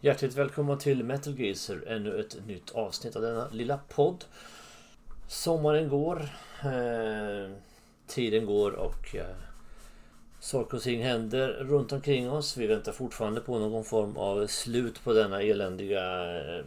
Hjärtligt 0.00 0.34
välkomna 0.34 0.76
till 0.76 1.04
Metal 1.04 1.38
Geezer, 1.40 1.84
ännu 1.86 2.20
ett 2.20 2.46
nytt 2.46 2.70
avsnitt 2.70 3.16
av 3.16 3.22
denna 3.22 3.48
lilla 3.48 3.78
podd. 3.88 4.24
Sommaren 5.28 5.88
går, 5.88 6.28
eh, 6.62 7.50
tiden 8.06 8.46
går 8.46 8.70
och 8.70 9.14
eh, 9.14 9.36
saker 10.40 10.76
och 10.76 10.82
ting 10.82 11.02
händer 11.02 11.48
runt 11.48 11.92
omkring 11.92 12.30
oss. 12.30 12.56
Vi 12.56 12.66
väntar 12.66 12.92
fortfarande 12.92 13.40
på 13.40 13.58
någon 13.58 13.84
form 13.84 14.16
av 14.16 14.46
slut 14.46 15.04
på 15.04 15.12
denna 15.12 15.42
eländiga 15.42 16.36
eh, 16.38 16.64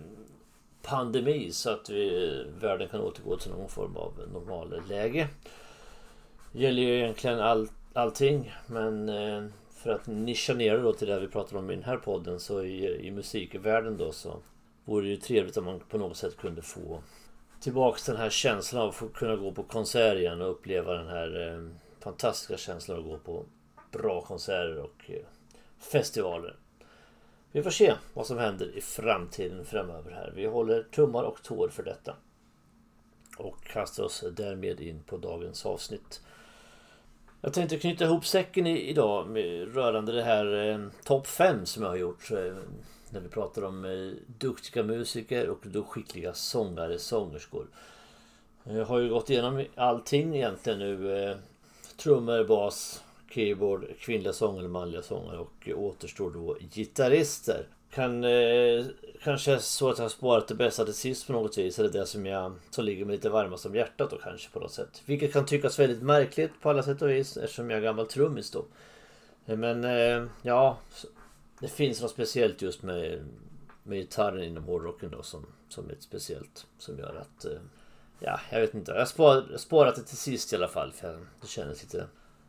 pandemi 0.82 1.52
så 1.52 1.70
att 1.70 1.90
vi, 1.90 2.46
världen 2.60 2.88
kan 2.88 3.02
återgå 3.02 3.38
till 3.38 3.52
någon 3.52 3.70
form 3.70 3.98
av 3.98 4.14
normalläge. 4.34 5.28
Det 6.52 6.60
gäller 6.60 6.82
ju 6.82 6.98
egentligen 6.98 7.40
all, 7.40 7.68
allting 7.94 8.54
men 8.68 9.10
eh, 9.10 9.44
för 9.84 9.90
att 9.90 10.08
nischa 10.08 10.54
ner 10.54 10.78
det 10.78 10.82
då 10.82 10.94
till 10.94 11.08
det 11.08 11.20
vi 11.20 11.28
pratar 11.28 11.58
om 11.58 11.72
i 11.72 11.76
den 11.76 11.84
här 11.84 11.98
podden 11.98 12.40
så 12.40 12.64
i, 12.64 13.08
i 13.08 13.12
musikvärlden 13.12 13.98
då 13.98 14.12
så 14.12 14.40
vore 14.86 15.06
det 15.06 15.10
ju 15.10 15.18
trevligt 15.18 15.58
om 15.58 15.66
man 15.66 15.80
på 15.80 15.98
något 15.98 16.18
sätt 16.18 16.38
kunde 16.38 16.62
få 16.62 17.04
tillbaks 17.60 18.06
den 18.06 18.16
här 18.16 18.30
känslan 18.30 18.82
av 18.82 18.90
att 18.90 18.96
få 18.96 19.08
kunna 19.08 19.36
gå 19.36 19.52
på 19.52 19.64
konsert 19.64 20.18
igen 20.18 20.42
och 20.42 20.52
uppleva 20.52 20.94
den 20.94 21.08
här 21.08 21.54
eh, 21.54 21.70
fantastiska 22.00 22.58
känslan 22.58 22.98
av 22.98 23.04
att 23.04 23.10
gå 23.10 23.18
på 23.18 23.46
bra 23.92 24.22
konserter 24.22 24.78
och 24.78 25.12
eh, 25.12 25.26
festivaler. 25.80 26.56
Vi 27.52 27.64
får 27.64 27.72
se 27.72 27.94
vad 28.14 28.28
som 28.28 28.38
händer 28.38 28.78
i 28.78 28.82
framtiden 28.82 29.66
framöver 29.66 30.12
här. 30.12 30.34
Vi 30.36 30.46
håller 30.46 30.84
tummar 30.84 31.24
och 31.24 31.44
tår 31.44 31.70
för 31.70 31.84
detta. 31.84 32.16
Och 33.38 33.64
kastar 33.64 34.04
oss 34.04 34.24
därmed 34.32 34.80
in 34.80 35.04
på 35.04 35.18
dagens 35.18 35.66
avsnitt. 35.66 36.22
Jag 37.44 37.54
tänkte 37.54 37.78
knyta 37.78 38.04
ihop 38.04 38.26
säcken 38.26 38.68
idag 38.68 39.28
med, 39.28 39.74
rörande 39.74 40.12
det 40.12 40.24
här 40.24 40.70
eh, 40.70 40.80
topp 41.04 41.28
5 41.28 41.66
som 41.66 41.84
jag 41.84 41.90
har 41.90 41.98
gjort. 41.98 42.32
Eh, 42.32 42.54
när 43.10 43.20
vi 43.20 43.30
pratar 43.30 43.64
om 43.64 43.86
eh, 43.86 44.12
duktiga 44.38 44.84
musiker 44.84 45.50
och 45.50 45.60
då 45.64 45.84
skickliga 45.84 46.34
sångare, 46.34 47.00
sångerskor. 47.00 47.68
Jag 48.64 48.86
har 48.86 49.00
ju 49.00 49.10
gått 49.10 49.30
igenom 49.30 49.66
allting 49.76 50.36
egentligen 50.36 50.80
nu. 50.80 51.24
Eh, 51.24 51.38
trummor, 51.98 52.44
bas, 52.44 53.04
keyboard, 53.32 53.86
kvinnliga 54.00 54.34
sångare, 54.34 54.68
manliga 54.68 55.02
sångare 55.02 55.38
och 55.38 55.70
återstår 55.76 56.32
då 56.32 56.58
gitarrister. 56.60 57.68
Kan 57.92 58.24
eh, 58.24 58.86
kanske 59.24 59.60
så 59.60 59.90
att 59.90 59.98
jag 59.98 60.06
har 60.06 60.10
sparat 60.10 60.48
det 60.48 60.56
bästa 60.56 60.86
till 60.86 60.94
sist 60.94 61.28
på 61.28 61.34
något 61.34 61.58
vis. 61.58 61.80
Eller 61.80 61.90
det 61.90 62.06
som, 62.06 62.26
jag, 62.26 62.54
som 62.70 62.86
ligger 62.86 63.06
mig 63.06 63.16
lite 63.16 63.30
varmast 63.30 63.66
om 63.66 63.76
hjärtat 63.76 64.10
då 64.10 64.18
kanske 64.18 64.50
på 64.50 64.60
något 64.60 64.74
sätt. 64.74 65.02
Vilket 65.06 65.34
kan 65.34 65.46
tyckas 65.46 65.80
väldigt 65.80 66.02
märkligt 66.02 66.52
på 66.62 66.70
alla 66.70 66.84
sätt 66.84 67.02
och 67.02 67.10
vis 67.10 67.38
eftersom 67.38 67.70
jag 67.70 67.78
är 67.78 67.84
gammal 67.84 68.08
trummis 68.08 68.52
då. 68.52 68.66
Eh, 69.46 69.58
men 69.58 69.84
eh, 69.84 70.26
ja, 70.42 70.78
det 71.60 71.68
finns 71.68 72.02
något 72.02 72.12
speciellt 72.12 72.62
just 72.62 72.84
med, 72.84 73.26
med 73.84 73.98
gitarren 73.98 74.44
inom 74.44 74.64
hårdrocken 74.64 75.12
då 75.12 75.24
som, 75.24 75.46
som 75.70 75.90
är 75.90 75.94
ett 75.94 76.04
speciellt. 76.04 76.68
Som 76.78 77.00
gör 77.00 77.16
att, 77.16 77.46
eh, 77.46 77.60
ja 78.20 78.40
jag 78.50 78.62
vet 78.62 78.74
inte. 78.74 78.92
Jag 78.92 79.00
har 79.00 79.58
sparat 79.58 79.96
det 79.96 80.04
till 80.04 80.18
sist 80.18 80.54
i 80.54 80.56
alla 80.56 80.68
fall. 80.68 80.92
För 80.92 81.20
det 81.42 81.48
kändes 81.48 81.84
lite, 81.84 82.08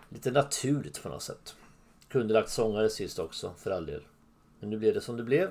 lite 0.08 0.30
naturligt 0.30 1.02
på 1.02 1.08
något 1.08 1.22
sätt. 1.22 1.56
Kunde 2.08 2.34
lagt 2.34 2.50
sångare 2.50 2.90
sist 2.90 3.18
också 3.18 3.54
för 3.58 3.70
all 3.70 3.86
del. 3.86 4.02
Men 4.62 4.70
nu 4.70 4.78
blev 4.78 4.94
det 4.94 5.00
som 5.00 5.16
det 5.16 5.22
blev. 5.22 5.48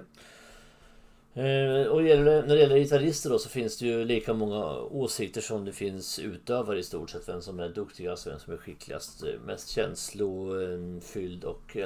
Eh, 1.34 1.88
och 1.88 2.04
när 2.04 2.48
det 2.48 2.60
gäller 2.60 2.78
gitarrister 2.78 3.30
då 3.30 3.40
så 3.40 3.50
finns 3.50 3.78
det 3.78 3.86
ju 3.86 4.06
lika 4.06 4.34
många 4.34 4.66
åsikter 4.76 5.42
som 5.42 5.66
det 5.66 5.72
finns 5.72 6.20
utövare 6.20 6.80
i 6.80 6.84
stort 6.84 7.10
sett. 7.10 7.30
Vem 7.30 7.42
som 7.42 7.60
är 7.60 7.70
duktigast, 7.70 8.28
vem 8.28 8.40
som 8.40 8.54
är 8.54 8.58
skickligast, 8.58 9.24
eh, 9.24 9.40
mest 9.46 9.70
känslofylld 9.70 11.44
och 11.44 11.78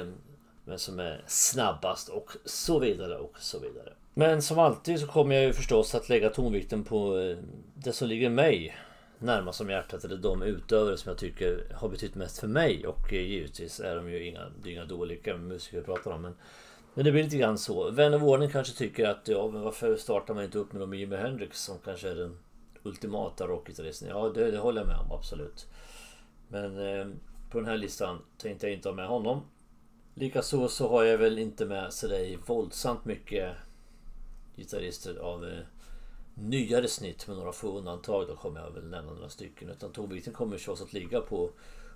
vem 0.64 0.78
som 0.78 1.00
är 1.00 1.24
snabbast 1.26 2.08
och 2.08 2.30
så 2.44 2.78
vidare 2.78 3.16
och 3.16 3.38
så 3.38 3.58
vidare. 3.58 3.92
Men 4.14 4.42
som 4.42 4.58
alltid 4.58 5.00
så 5.00 5.06
kommer 5.06 5.34
jag 5.34 5.44
ju 5.44 5.52
förstås 5.52 5.94
att 5.94 6.08
lägga 6.08 6.30
tonvikten 6.30 6.84
på 6.84 7.18
eh, 7.18 7.36
det 7.74 7.92
som 7.92 8.08
ligger 8.08 8.30
mig 8.30 8.76
närmast 9.18 9.60
om 9.60 9.70
hjärtat. 9.70 10.04
Eller 10.04 10.16
de 10.16 10.42
utövare 10.42 10.96
som 10.96 11.10
jag 11.10 11.18
tycker 11.18 11.72
har 11.74 11.88
betytt 11.88 12.14
mest 12.14 12.38
för 12.38 12.48
mig. 12.48 12.86
Och 12.86 13.12
givetvis 13.12 13.80
är 13.80 13.96
de 13.96 14.10
ju 14.10 14.26
inga, 14.26 14.42
det 14.62 14.68
är 14.68 14.72
inga 14.72 14.84
dåliga 14.84 15.36
musiker 15.36 15.78
vi 15.78 15.84
pratar 15.84 16.10
om. 16.10 16.22
Men 16.22 16.34
men 16.96 17.04
det 17.04 17.12
blir 17.12 17.22
lite 17.22 17.36
grann 17.36 17.58
så. 17.58 17.90
Vän 17.90 18.14
av 18.14 18.24
ordning 18.24 18.50
kanske 18.50 18.74
tycker 18.74 19.08
att 19.08 19.28
ja, 19.28 19.50
men 19.52 19.62
varför 19.62 19.96
startar 19.96 20.34
man 20.34 20.44
inte 20.44 20.58
upp 20.58 20.72
med 20.72 20.80
någon 20.80 20.98
Jimi 20.98 21.16
Hendrix 21.16 21.60
som 21.60 21.78
kanske 21.84 22.10
är 22.10 22.14
den 22.14 22.38
ultimata 22.82 23.46
rockgitarristen? 23.46 24.08
Ja, 24.08 24.28
det, 24.28 24.50
det 24.50 24.58
håller 24.58 24.80
jag 24.80 24.88
med 24.88 24.98
om 24.98 25.12
absolut. 25.12 25.66
Men 26.48 26.78
eh, 26.78 27.06
på 27.50 27.60
den 27.60 27.68
här 27.68 27.76
listan 27.76 28.18
tänkte 28.38 28.66
jag 28.66 28.74
inte 28.74 28.88
ha 28.88 28.96
med 28.96 29.08
honom. 29.08 29.42
Likaså 30.14 30.68
så 30.68 30.88
har 30.88 31.04
jag 31.04 31.18
väl 31.18 31.38
inte 31.38 31.66
med 31.66 31.92
sådär 31.92 32.38
våldsamt 32.46 33.04
mycket 33.04 33.54
gitarrister 34.56 35.16
av 35.16 35.44
eh, 35.44 35.58
nyare 36.34 36.88
snitt 36.88 37.28
med 37.28 37.36
några 37.36 37.52
få 37.52 37.78
undantag. 37.78 38.28
Då 38.28 38.36
kommer 38.36 38.60
jag 38.60 38.70
väl 38.70 38.90
nämna 38.90 39.12
några 39.12 39.28
stycken. 39.28 39.70
Utan 39.70 39.92
tonvikten 39.92 40.32
kommer 40.32 40.56
förstås 40.56 40.82
att 40.82 40.92
ligga 40.92 41.20
på 41.20 41.50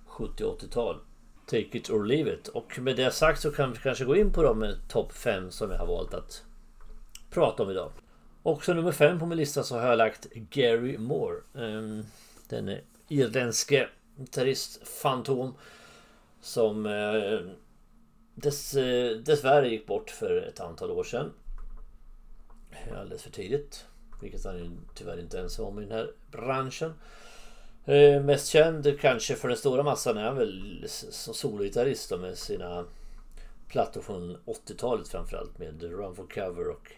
70 0.05 0.43
80-tal. 0.43 0.99
Take 1.51 1.77
it 1.77 1.89
or 1.89 2.05
leave 2.05 2.33
it. 2.33 2.47
Och 2.47 2.79
med 2.79 2.95
det 2.95 3.11
sagt 3.11 3.41
så 3.41 3.51
kan 3.51 3.73
vi 3.73 3.79
kanske 3.79 4.05
gå 4.05 4.15
in 4.15 4.33
på 4.33 4.43
de 4.43 4.75
topp 4.87 5.13
5 5.13 5.51
som 5.51 5.71
jag 5.71 5.77
har 5.77 5.85
valt 5.85 6.13
att 6.13 6.43
prata 7.29 7.63
om 7.63 7.71
idag. 7.71 7.91
Och 8.43 8.65
som 8.65 8.75
nummer 8.75 8.91
5 8.91 9.19
på 9.19 9.25
min 9.25 9.37
lista 9.37 9.63
så 9.63 9.79
har 9.79 9.87
jag 9.87 9.97
lagt 9.97 10.27
Gary 10.33 10.97
Moore. 10.97 11.41
Ehm, 11.55 12.05
den 12.49 12.77
irländske 13.07 13.89
gitarrist 14.17 14.87
Fantom. 14.87 15.53
Som 16.41 16.85
ehm, 16.85 17.49
dess, 18.35 18.75
eh, 18.75 19.17
dessvärre 19.17 19.69
gick 19.69 19.87
bort 19.87 20.09
för 20.09 20.37
ett 20.37 20.59
antal 20.59 20.91
år 20.91 21.03
sedan. 21.03 21.33
Alldeles 22.97 23.23
för 23.23 23.31
tidigt. 23.31 23.85
Vilket 24.21 24.45
han 24.45 24.85
tyvärr 24.95 25.19
inte 25.19 25.39
är 25.39 25.61
om 25.61 25.79
i 25.79 25.81
den 25.81 25.91
här 25.91 26.11
branschen. 26.31 26.93
Eh, 27.85 28.23
mest 28.23 28.47
känd 28.47 28.99
kanske 28.99 29.35
för 29.35 29.47
den 29.47 29.57
stora 29.57 29.83
massan 29.83 30.17
är 30.17 30.23
han 30.23 30.37
väl 30.37 30.83
som 30.87 31.33
sologitarrist 31.33 32.19
med 32.19 32.37
sina 32.37 32.85
plattor 33.67 34.01
från 34.01 34.37
80-talet 34.45 35.07
framförallt 35.07 35.59
med 35.59 35.83
Run 35.83 36.15
for 36.15 36.27
Cover 36.27 36.67
och 36.67 36.91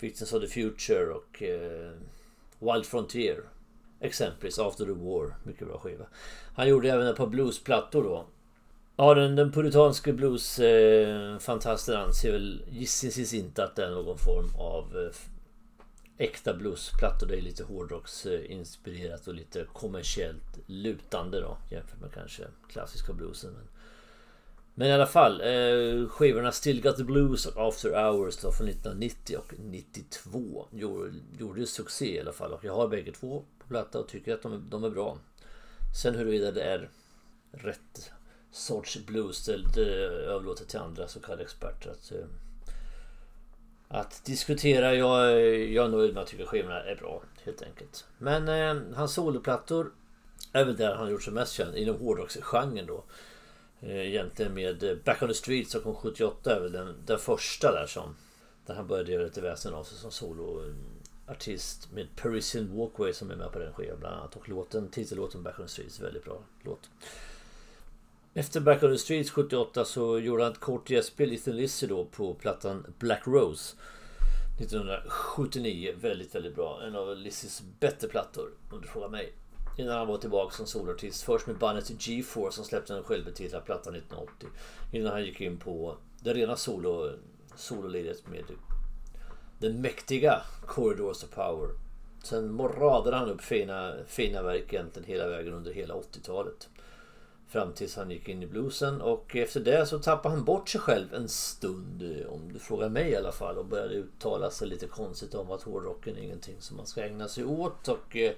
Victims 0.00 0.32
of 0.32 0.42
the 0.42 0.48
Future 0.48 1.06
och 1.06 1.42
eh, 1.42 1.92
Wild 2.58 2.86
Frontier. 2.86 3.42
Exempelvis 4.00 4.58
After 4.58 4.84
the 4.84 4.92
War. 4.92 5.34
Mycket 5.44 5.68
bra 5.68 5.78
skiva. 5.78 6.04
Han 6.54 6.68
gjorde 6.68 6.90
även 6.90 7.06
ett 7.06 7.16
par 7.16 7.26
bluesplattor 7.26 8.02
då. 8.02 8.26
Ja, 8.96 9.14
den, 9.14 9.36
den 9.36 9.52
puritanske 9.52 10.12
bluesfantasten 10.12 11.94
eh, 11.94 12.00
anser 12.00 12.32
väl 12.32 12.62
gissningsvis 12.70 13.34
inte 13.34 13.64
att 13.64 13.76
det 13.76 13.84
är 13.84 13.90
någon 13.90 14.18
form 14.18 14.54
av 14.58 14.84
eh, 14.98 15.10
äkta 16.20 16.54
bluesplattor. 16.54 17.26
Det 17.26 17.36
är 17.36 17.42
lite 17.42 17.64
hårdrocksinspirerat 17.64 19.28
och 19.28 19.34
lite 19.34 19.66
kommersiellt 19.72 20.58
lutande 20.66 21.40
då 21.40 21.58
jämfört 21.70 22.00
med 22.00 22.12
kanske 22.12 22.42
klassiska 22.68 23.12
bluesen. 23.12 23.52
Men, 23.52 23.68
men 24.74 24.88
i 24.88 24.92
alla 24.92 25.06
fall, 25.06 25.40
eh, 25.40 26.08
skivorna 26.08 26.52
Still 26.52 26.82
Got 26.82 26.96
The 26.96 27.04
Blues 27.04 27.46
och 27.46 27.68
After 27.68 27.90
Hours 27.90 28.36
då 28.36 28.52
från 28.52 28.68
1990 28.68 29.38
och 29.38 29.54
92 29.58 30.66
gjorde, 30.70 31.12
gjorde 31.38 31.66
succé 31.66 32.16
i 32.16 32.20
alla 32.20 32.32
fall. 32.32 32.52
Och 32.52 32.64
jag 32.64 32.74
har 32.74 32.88
bägge 32.88 33.12
två 33.12 33.44
på 33.58 33.68
platta 33.68 33.98
och 33.98 34.08
tycker 34.08 34.34
att 34.34 34.42
de, 34.42 34.66
de 34.70 34.84
är 34.84 34.90
bra. 34.90 35.18
Sen 36.02 36.14
huruvida 36.14 36.52
det 36.52 36.62
är 36.62 36.90
rätt 37.52 38.10
sorts 38.52 38.98
blues, 39.06 39.44
det, 39.44 39.58
det 39.74 39.94
överlåter 40.06 40.64
till 40.64 40.78
andra 40.78 41.08
så 41.08 41.20
kallade 41.20 41.42
experter. 41.42 41.90
Att, 41.90 42.12
eh, 42.12 42.26
att 43.90 44.24
diskutera. 44.24 44.94
Jag, 44.94 45.40
jag 45.70 45.84
är 45.84 45.88
nöjd 45.88 46.14
med 46.14 46.22
att 46.22 46.28
tycka 46.28 46.46
skivorna 46.46 46.82
är 46.82 46.96
bra 46.96 47.22
helt 47.44 47.62
enkelt. 47.62 48.06
Men 48.18 48.48
eh, 48.48 48.96
hans 48.96 49.14
soloplattor 49.14 49.92
är 50.52 50.64
väl 50.64 50.76
där 50.76 50.94
han 50.94 51.04
har 51.04 51.10
gjort 51.10 51.22
sig 51.22 51.32
mest 51.32 51.52
känd 51.52 51.76
inom 51.76 51.96
hårdrocksgenren 51.96 52.86
då. 52.86 53.04
Eh, 53.80 54.08
egentligen 54.08 54.54
med 54.54 54.82
eh, 54.82 54.96
Back 55.04 55.22
on 55.22 55.28
the 55.28 55.34
Street 55.34 55.68
som 55.68 55.80
kom 55.80 55.94
78 55.94 56.56
är 56.56 56.60
väl 56.60 56.72
den, 56.72 56.94
den 57.06 57.18
första 57.18 57.72
där 57.72 57.86
som 57.86 58.16
där 58.66 58.74
han 58.74 58.86
började 58.86 59.12
göra 59.12 59.24
lite 59.24 59.40
väsen 59.40 59.74
av 59.74 59.84
sig 59.84 59.98
som 59.98 60.10
soloartist 60.10 61.92
med 61.92 62.16
Parisian 62.16 62.76
Walkway 62.76 63.12
som 63.12 63.30
är 63.30 63.36
med 63.36 63.52
på 63.52 63.58
den 63.58 63.72
skivan 63.72 64.00
bland 64.00 64.14
annat. 64.14 64.36
Och 64.36 64.48
låten, 64.48 64.88
titellåten 64.88 65.42
Back 65.42 65.58
on 65.58 65.66
the 65.66 65.72
Street 65.72 65.98
är 65.98 66.02
väldigt 66.02 66.24
bra 66.24 66.42
låt. 66.62 66.90
Efter 68.34 68.60
Back 68.60 68.82
on 68.82 68.90
the 68.90 68.98
Streets 68.98 69.30
78 69.30 69.84
så 69.84 70.18
gjorde 70.18 70.42
han 70.42 70.52
ett 70.52 70.60
kort 70.60 70.90
gästspel 70.90 71.32
Ethan 71.32 71.56
Lizzy 71.56 71.86
då 71.86 72.04
på 72.04 72.34
plattan 72.34 72.94
Black 72.98 73.26
Rose 73.26 73.76
1979. 74.60 75.94
Väldigt, 76.00 76.34
väldigt 76.34 76.54
bra. 76.54 76.82
En 76.82 76.96
av 76.96 77.16
Lizzys 77.16 77.62
bättre 77.80 78.08
plattor 78.08 78.50
om 78.70 78.80
du 78.80 78.88
frågar 78.88 79.08
mig. 79.08 79.32
Innan 79.78 79.98
han 79.98 80.06
var 80.06 80.18
tillbaka 80.18 80.56
som 80.56 80.66
solartist. 80.66 81.22
Först 81.22 81.46
med 81.46 81.58
bandet 81.58 81.90
G4 81.90 82.50
som 82.50 82.64
släppte 82.64 82.94
en 82.94 83.02
självbetitlad 83.02 83.64
platta 83.64 83.90
1980. 83.90 84.48
Innan 84.92 85.12
han 85.12 85.24
gick 85.24 85.40
in 85.40 85.58
på 85.58 85.96
det 86.20 86.34
rena 86.34 86.56
solo, 86.56 87.12
sololidet 87.56 88.28
med 88.28 88.44
den 89.58 89.80
mäktiga 89.80 90.42
Corridors 90.66 91.24
of 91.24 91.30
Power. 91.30 91.68
Sen 92.22 92.58
radade 92.58 93.16
han 93.16 93.30
upp 93.30 93.40
fina, 93.40 93.94
fina 94.06 94.42
verk 94.42 94.72
egentligen 94.72 95.08
hela 95.08 95.28
vägen 95.28 95.54
under 95.54 95.72
hela 95.72 95.94
80-talet. 95.94 96.68
Fram 97.50 97.72
tills 97.72 97.96
han 97.96 98.10
gick 98.10 98.28
in 98.28 98.42
i 98.42 98.46
bluesen 98.46 99.00
och 99.00 99.36
efter 99.36 99.60
det 99.60 99.86
så 99.86 99.98
tappade 99.98 100.34
han 100.34 100.44
bort 100.44 100.68
sig 100.68 100.80
själv 100.80 101.14
en 101.14 101.28
stund 101.28 102.24
om 102.28 102.52
du 102.52 102.58
frågar 102.58 102.88
mig 102.88 103.10
i 103.10 103.16
alla 103.16 103.32
fall 103.32 103.58
och 103.58 103.66
började 103.66 103.94
uttala 103.94 104.50
sig 104.50 104.68
lite 104.68 104.86
konstigt 104.86 105.34
om 105.34 105.50
att 105.50 105.62
hårdrocken 105.62 106.16
är 106.16 106.20
ingenting 106.20 106.56
som 106.60 106.76
man 106.76 106.86
ska 106.86 107.04
ägna 107.04 107.28
sig 107.28 107.44
åt 107.44 107.88
och 107.88 108.16
eh, 108.16 108.32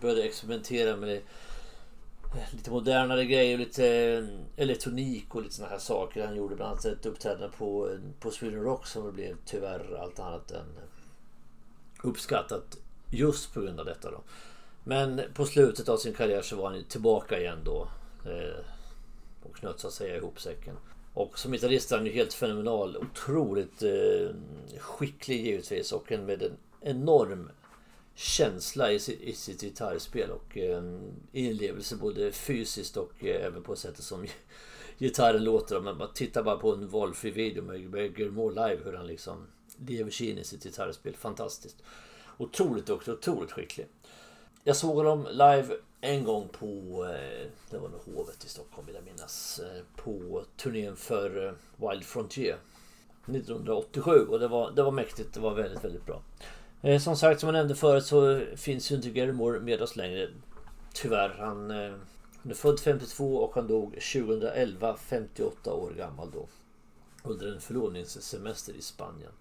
började 0.00 0.22
experimentera 0.22 0.96
med 0.96 1.16
eh, 1.16 2.52
lite 2.52 2.70
modernare 2.70 3.24
grejer, 3.24 3.58
lite 3.58 3.88
eh, 3.88 4.24
elektronik 4.56 5.34
och 5.34 5.42
lite 5.42 5.54
såna 5.54 5.68
här 5.68 5.78
saker. 5.78 6.26
Han 6.26 6.36
gjorde 6.36 6.56
bland 6.56 6.70
annat 6.72 6.84
ett 6.84 7.06
uppträdande 7.06 7.56
på, 7.58 7.98
på 8.20 8.30
Sweden 8.30 8.62
Rock 8.62 8.86
som 8.86 9.12
blev 9.12 9.36
tyvärr 9.44 9.98
allt 10.00 10.18
annat 10.18 10.50
än 10.50 10.66
uppskattat 12.02 12.76
just 13.10 13.54
på 13.54 13.60
grund 13.60 13.80
av 13.80 13.86
detta 13.86 14.10
då. 14.10 14.20
Men 14.84 15.22
på 15.34 15.44
slutet 15.44 15.88
av 15.88 15.96
sin 15.96 16.14
karriär 16.14 16.42
så 16.42 16.56
var 16.56 16.70
han 16.70 16.84
tillbaka 16.84 17.40
igen 17.40 17.58
då. 17.64 17.88
Eh, 18.24 18.64
och 19.42 19.56
knöt 19.56 19.80
så 19.80 19.86
att 19.86 19.94
säga 19.94 20.16
ihop 20.16 20.40
säcken. 20.40 20.76
Och 21.14 21.38
som 21.38 21.52
gitarrist 21.52 21.92
är 21.92 21.96
han 21.96 22.06
ju 22.06 22.12
helt 22.12 22.34
fenomenal. 22.34 22.96
Otroligt 22.96 23.82
eh, 23.82 24.28
skicklig 24.78 25.46
givetvis 25.46 25.92
och 25.92 26.12
en, 26.12 26.26
med 26.26 26.42
en 26.42 26.56
enorm 26.80 27.50
känsla 28.14 28.92
i, 28.92 28.94
i 29.20 29.32
sitt 29.32 29.60
gitarrspel 29.60 30.30
och 30.30 30.58
eh, 30.58 30.82
inlevelse 31.32 31.96
både 31.96 32.32
fysiskt 32.32 32.96
och 32.96 33.24
eh, 33.24 33.46
även 33.46 33.62
på 33.62 33.76
sättet 33.76 34.04
som 34.04 34.26
gitarren 34.98 35.44
låter. 35.44 35.80
Men 35.80 35.96
man 35.96 36.12
tittar 36.14 36.42
bara 36.42 36.56
på 36.56 36.72
en 36.72 36.88
valfri 36.88 37.30
video 37.30 37.62
med 37.62 38.18
Gilmore 38.18 38.68
live 38.68 38.84
hur 38.84 38.92
han 38.92 39.06
liksom 39.06 39.46
lever 39.86 40.10
sig 40.10 40.30
in 40.30 40.38
i 40.38 40.44
sitt 40.44 40.62
gitarrspel. 40.62 41.16
Fantastiskt. 41.16 41.82
Otroligt 42.36 42.86
duktig, 42.86 43.14
otroligt 43.14 43.52
skicklig. 43.52 43.86
Jag 44.66 44.76
såg 44.76 44.96
honom 44.96 45.26
live 45.30 45.76
en 46.00 46.24
gång 46.24 46.48
på, 46.48 46.66
eh, 47.04 47.48
det 47.70 47.78
var 47.78 47.88
nog 47.88 48.00
Hovet 48.04 48.44
i 48.44 48.48
Stockholm 48.48 48.86
vill 48.86 48.94
jag 48.94 49.04
minnas, 49.04 49.60
eh, 49.60 49.82
på 49.96 50.44
turnén 50.56 50.96
för 50.96 51.46
eh, 51.46 51.52
Wild 51.90 52.04
Frontier 52.04 52.56
1987 53.26 54.26
och 54.26 54.38
det 54.38 54.48
var, 54.48 54.70
det 54.70 54.82
var 54.82 54.90
mäktigt, 54.90 55.34
det 55.34 55.40
var 55.40 55.54
väldigt, 55.54 55.84
väldigt 55.84 56.06
bra. 56.06 56.22
Som 57.00 57.16
sagt, 57.16 57.40
som 57.40 57.46
jag 57.46 57.52
nämnde 57.52 57.74
förut 57.74 58.06
så 58.06 58.40
finns 58.56 58.92
ju 58.92 58.96
inte 58.96 59.10
Gary 59.10 59.32
Moore 59.32 59.60
med 59.60 59.82
oss 59.82 59.96
längre. 59.96 60.28
Tyvärr. 60.94 61.28
Han, 61.38 61.70
han 62.42 62.50
är 62.50 62.54
född 62.54 62.80
52 62.80 63.36
och 63.36 63.54
han 63.54 63.66
dog 63.66 63.92
2011, 63.92 64.96
58 64.96 65.72
år 65.72 65.90
gammal 65.90 66.30
då. 66.30 66.48
Under 67.22 67.52
en 67.52 67.60
förlovningssemester 67.60 68.72
i 68.72 68.82
Spanien. 68.82 69.32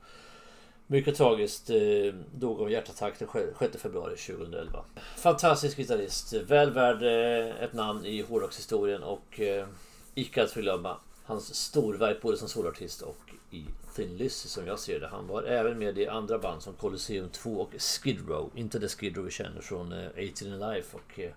Mycket 0.88 1.16
tragiskt. 1.16 1.70
Eh, 1.70 2.14
dog 2.36 2.62
av 2.62 2.72
hjärtattack 2.72 3.20
den 3.20 3.28
6 3.60 3.78
februari 3.78 4.16
2011. 4.16 4.86
Fantastisk 5.18 5.78
gitarrist. 5.78 6.34
Väl 6.34 6.72
värd 6.72 7.04
eh, 7.04 7.64
ett 7.64 7.74
namn 7.74 8.06
i 8.06 8.22
hårdrockshistorien 8.22 9.04
och 9.04 9.40
eh, 9.40 9.68
icke 10.16 10.44
att 10.44 10.52
förglömma 10.52 10.98
hans 11.24 11.56
storverk 11.56 12.22
både 12.22 12.38
som 12.38 12.48
solartist 12.48 13.02
och 13.02 13.18
i 13.52 13.66
Thin 13.96 14.18
Lizzy 14.18 14.50
som 14.50 14.68
jag 14.68 14.80
ser 14.80 15.00
det. 15.00 15.08
Han 15.08 15.28
var 15.28 15.44
även 15.44 15.80
med 15.80 15.98
i 15.98 16.08
andra 16.08 16.40
band 16.40 16.62
som 16.62 16.74
Colosseum 16.74 17.30
2 17.30 17.52
och 17.52 17.74
Skid 17.78 18.30
Row. 18.30 18.52
Inte 18.56 18.80
det 18.80 18.88
Skid 18.90 19.18
Row 19.18 19.26
vi 19.26 19.32
känner 19.32 19.62
från 19.62 19.92
eh, 19.92 20.08
18 20.08 20.48
in 20.48 20.60
Life 20.60 20.98
och 20.98 21.20
eh, 21.20 21.30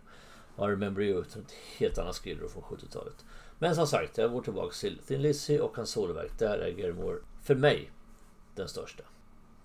I 0.58 0.70
Remember 0.70 1.02
You. 1.02 1.20
Ett 1.20 1.37
helt 1.78 1.99
annat 1.99 2.16
Skid 2.16 2.40
Row 2.40 2.49
från 2.49 2.62
70-talet. 2.62 3.25
Men 3.58 3.75
som 3.75 3.87
sagt, 3.87 4.19
jag 4.19 4.32
går 4.32 4.42
tillbaka 4.42 4.75
till 4.81 4.99
Thin 5.08 5.22
Lizzy 5.22 5.58
och 5.58 5.76
hans 5.76 5.90
soloverk. 5.90 6.38
Där 6.38 6.58
är 6.58 6.70
Gary 6.70 6.92
Moore, 6.92 7.19
för 7.42 7.54
mig, 7.54 7.90
den 8.54 8.69
största. 8.69 9.02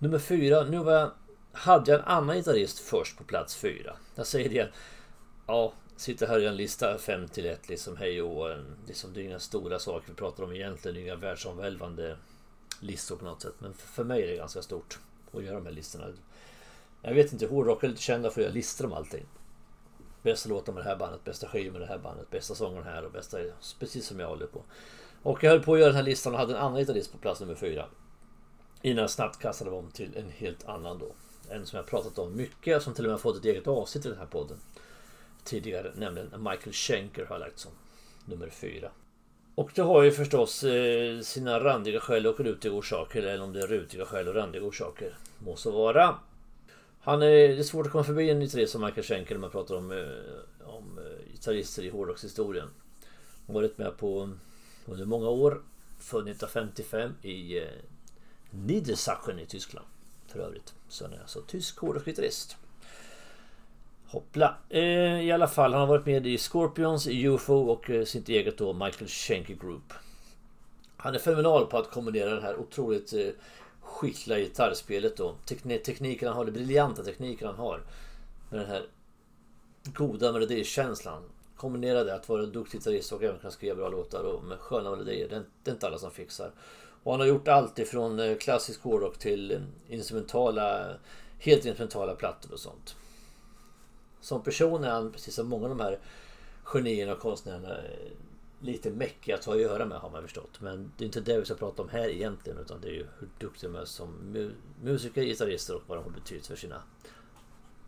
Nummer 0.02 0.18
fyra. 0.18 0.64
Nu 0.64 0.78
var 0.78 0.92
jag, 0.92 1.10
hade 1.52 1.90
jag 1.90 2.00
en 2.00 2.06
annan 2.06 2.36
gitarrist 2.36 2.78
först 2.78 3.18
på 3.18 3.24
plats 3.24 3.56
fyra. 3.56 3.96
Jag 4.14 4.26
säger 4.26 4.48
det. 4.48 4.68
Ja, 5.46 5.72
sitter 5.96 6.26
här 6.26 6.40
i 6.40 6.46
en 6.46 6.56
lista 6.56 6.98
5 6.98 7.28
till 7.28 7.46
1 7.46 7.68
liksom 7.68 7.96
hej 7.96 8.22
och 8.22 8.56
liksom, 8.86 9.12
det 9.12 9.20
är 9.20 9.24
inga 9.24 9.38
stora 9.38 9.78
saker 9.78 10.08
vi 10.08 10.14
pratar 10.14 10.44
om 10.44 10.52
egentligen. 10.52 10.96
Inga 10.96 11.16
världsomvälvande 11.16 12.16
listor 12.80 13.16
på 13.16 13.24
något 13.24 13.42
sätt. 13.42 13.54
Men 13.58 13.74
för 13.74 14.04
mig 14.04 14.22
är 14.22 14.26
det 14.26 14.36
ganska 14.36 14.62
stort 14.62 14.98
att 15.32 15.44
göra 15.44 15.54
de 15.54 15.66
här 15.66 15.72
listorna. 15.72 16.06
Jag 17.02 17.14
vet 17.14 17.32
inte, 17.32 17.46
hårdrock 17.46 17.84
är 17.84 17.88
lite 17.88 18.02
kända 18.02 18.30
för 18.30 18.40
att 18.40 18.44
göra 18.44 18.54
listor 18.54 18.86
om 18.86 18.92
allting. 18.92 19.26
Bästa 20.22 20.48
låtar 20.48 20.72
med 20.72 20.84
det 20.84 20.88
här 20.88 20.96
bandet, 20.96 21.24
bästa 21.24 21.48
skivor 21.48 21.72
med 21.72 21.80
det 21.80 21.86
här 21.86 21.98
bandet, 21.98 22.30
bästa 22.30 22.54
sången 22.54 22.82
här 22.82 23.04
och 23.04 23.12
bästa... 23.12 23.38
Precis 23.78 24.06
som 24.06 24.20
jag 24.20 24.28
håller 24.28 24.46
på. 24.46 24.62
Och 25.22 25.44
jag 25.44 25.50
höll 25.50 25.62
på 25.62 25.74
att 25.74 25.80
göra 25.80 25.88
den 25.88 25.96
här 25.96 26.02
listan 26.02 26.32
och 26.32 26.38
hade 26.38 26.52
en 26.52 26.62
annan 26.62 26.78
gitarrist 26.78 27.12
på 27.12 27.18
plats 27.18 27.40
nummer 27.40 27.54
fyra. 27.54 27.86
Innan 28.82 29.02
jag 29.02 29.10
snabbt 29.10 29.38
kastade 29.42 29.70
om 29.70 29.90
till 29.90 30.16
en 30.16 30.30
helt 30.30 30.68
annan 30.68 30.98
då. 30.98 31.12
En 31.48 31.66
som 31.66 31.76
jag 31.76 31.86
pratat 31.86 32.18
om 32.18 32.36
mycket, 32.36 32.82
som 32.82 32.94
till 32.94 33.04
och 33.04 33.10
med 33.10 33.20
fått 33.20 33.36
ett 33.36 33.44
eget 33.44 33.66
avsnitt 33.66 34.06
i 34.06 34.08
den 34.08 34.18
här 34.18 34.26
podden. 34.26 34.56
Tidigare, 35.44 35.92
nämligen 35.94 36.28
Michael 36.38 36.72
Schenker 36.72 37.26
har 37.26 37.34
jag 37.34 37.40
lagt 37.40 37.58
som 37.58 37.72
nummer 38.24 38.48
fyra. 38.48 38.90
Och 39.54 39.70
det 39.74 39.82
har 39.82 40.02
ju 40.02 40.12
förstås 40.12 40.64
eh, 40.64 41.20
sina 41.20 41.60
randiga 41.60 42.00
skäl 42.00 42.26
och 42.26 42.40
rutiga 42.40 42.72
orsaker, 42.72 43.22
eller 43.22 43.44
om 43.44 43.52
det 43.52 43.62
är 43.62 43.66
rutiga 43.66 44.04
skäl 44.04 44.28
och 44.28 44.34
randiga 44.34 44.62
orsaker. 44.62 45.16
Må 45.38 45.56
så 45.56 45.70
vara. 45.70 46.18
Han 47.00 47.22
är, 47.22 47.26
det 47.28 47.58
är 47.58 47.62
svårt 47.62 47.86
att 47.86 47.92
komma 47.92 48.04
förbi 48.04 48.30
en 48.30 48.40
gitarrist 48.40 48.72
som 48.72 48.80
Michael 48.80 49.06
Schenker 49.06 49.34
när 49.34 49.40
man 49.40 49.50
pratar 49.50 49.74
om, 49.74 49.92
eh, 49.92 50.68
om 50.68 50.98
eh, 50.98 51.32
gitarrister 51.32 51.82
i 51.82 51.90
hårdrockshistorien. 51.90 52.68
Han 53.46 53.56
har 53.56 53.62
varit 53.62 53.78
med 53.78 53.96
på 53.96 54.30
under 54.86 55.04
många 55.04 55.28
år. 55.28 55.62
Född 55.98 56.28
1955 56.28 57.12
i 57.22 57.60
Niedersachsen 58.52 59.38
i 59.38 59.46
Tyskland. 59.46 59.86
För 60.26 60.38
övrigt. 60.38 60.74
Så 60.88 61.04
han 61.04 61.12
är 61.12 61.20
alltså 61.20 61.42
tysk 61.42 61.78
hårdrocksgitarrist. 61.78 62.56
Hoppla. 64.06 64.56
Eh, 64.68 65.20
I 65.20 65.32
alla 65.32 65.48
fall, 65.48 65.72
han 65.72 65.80
har 65.80 65.86
varit 65.86 66.06
med 66.06 66.26
i 66.26 66.38
Scorpions, 66.38 67.06
UFO 67.06 67.54
och 67.54 67.90
eh, 67.90 68.04
sitt 68.04 68.28
eget 68.28 68.58
då 68.58 68.72
Michael 68.72 69.08
Schenker 69.08 69.54
Group. 69.54 69.92
Han 70.96 71.14
är 71.14 71.18
fenomenal 71.18 71.66
på 71.66 71.78
att 71.78 71.90
kombinera 71.90 72.34
det 72.34 72.40
här 72.40 72.56
otroligt 72.56 73.12
eh, 73.12 73.26
skickliga 73.80 74.38
gitarrspelet 74.38 75.16
då. 75.16 75.34
Tekniken 75.84 76.28
han 76.28 76.36
har, 76.36 76.44
den 76.44 76.54
briljanta 76.54 77.04
tekniken 77.04 77.46
han 77.46 77.56
har. 77.56 77.80
Med 78.50 78.60
den 78.60 78.68
här 78.68 78.82
goda 79.84 80.32
melodikänslan. 80.32 81.22
Kombinera 81.56 82.04
det 82.04 82.14
att 82.14 82.28
vara 82.28 82.42
en 82.42 82.52
duktig 82.52 82.80
gitarrist 82.80 83.12
och 83.12 83.22
även 83.22 83.38
kunna 83.38 83.50
skriva 83.50 83.74
bra 83.74 83.88
låtar 83.88 84.24
och 84.24 84.44
med 84.44 84.58
sköna 84.58 84.90
melodier. 84.90 85.28
Det 85.28 85.36
är, 85.36 85.42
det 85.62 85.70
är 85.70 85.74
inte 85.74 85.86
alla 85.86 85.98
som 85.98 86.10
fixar. 86.10 86.50
Och 87.02 87.12
han 87.12 87.20
har 87.20 87.26
gjort 87.26 87.48
allt 87.48 87.78
ifrån 87.78 88.20
eh, 88.20 88.36
klassisk 88.36 88.82
hårdrock 88.82 89.18
till 89.18 89.52
eh, 89.52 89.60
instrumentala, 89.88 90.96
helt 91.38 91.64
instrumentala 91.64 92.14
plattor 92.14 92.52
och 92.52 92.60
sånt. 92.60 92.96
Som 94.20 94.42
person 94.42 94.84
är 94.84 94.90
han, 94.90 95.12
precis 95.12 95.34
som 95.34 95.48
många 95.48 95.64
av 95.64 95.68
de 95.68 95.80
här 95.80 95.98
genierna 96.62 97.12
och 97.12 97.18
konstnärerna, 97.18 97.70
eh, 97.70 98.12
lite 98.60 98.90
mäckig 98.90 99.32
att 99.32 99.44
ha 99.44 99.54
att 99.54 99.60
göra 99.60 99.86
med 99.86 99.98
har 99.98 100.10
man 100.10 100.22
förstått. 100.22 100.60
Men 100.60 100.92
det 100.96 101.04
är 101.04 101.06
inte 101.06 101.20
det 101.20 101.38
vi 101.38 101.44
ska 101.44 101.54
prata 101.54 101.82
om 101.82 101.88
här 101.88 102.08
egentligen 102.08 102.58
utan 102.58 102.80
det 102.80 102.88
är 102.88 102.92
ju 102.92 103.06
hur 103.18 103.28
duktiga 103.38 103.70
de 103.70 103.78
är 103.78 103.84
som 103.84 104.36
musiker, 104.82 105.22
gitarrister 105.22 105.76
och 105.76 105.82
vad 105.86 105.98
de 105.98 106.04
har 106.04 106.10
betytt 106.10 106.46
för 106.46 106.56
sina 106.56 106.82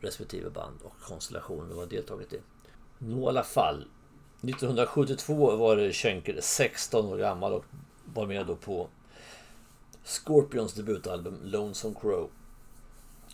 respektive 0.01 0.51
band 0.51 0.79
och 0.83 1.01
konstellationer 1.01 1.69
de 1.69 1.79
har 1.79 1.87
deltagit 1.87 2.33
i. 2.33 2.41
Nå 2.99 3.27
i 3.27 3.29
alla 3.29 3.43
fall. 3.43 3.85
1972 4.43 5.57
var 5.57 5.93
Schenker 5.93 6.39
16 6.41 7.07
år 7.07 7.17
gammal 7.17 7.53
och 7.53 7.65
var 8.05 8.27
med 8.27 8.47
då 8.47 8.57
på 8.57 8.89
Scorpions 10.05 10.75
debutalbum 10.75 11.39
Lonesome 11.43 11.95
Crow. 12.01 12.31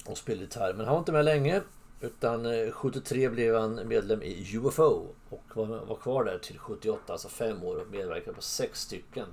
Och 0.06 0.18
spelade 0.18 0.44
gitarr. 0.44 0.74
Men 0.74 0.86
han 0.86 0.94
var 0.94 0.98
inte 0.98 1.12
med 1.12 1.24
länge. 1.24 1.62
Utan 2.00 2.46
eh, 2.46 2.70
73 2.70 3.28
blev 3.28 3.56
han 3.56 3.88
medlem 3.88 4.22
i 4.22 4.56
UFO. 4.56 5.06
Och 5.28 5.56
var, 5.56 5.96
kvar 5.96 6.24
där 6.24 6.38
till 6.38 6.58
78, 6.58 7.12
alltså 7.12 7.28
fem 7.28 7.64
år. 7.64 7.76
Och 7.76 7.90
medverkade 7.90 8.36
på 8.36 8.42
sex 8.42 8.80
stycken 8.80 9.26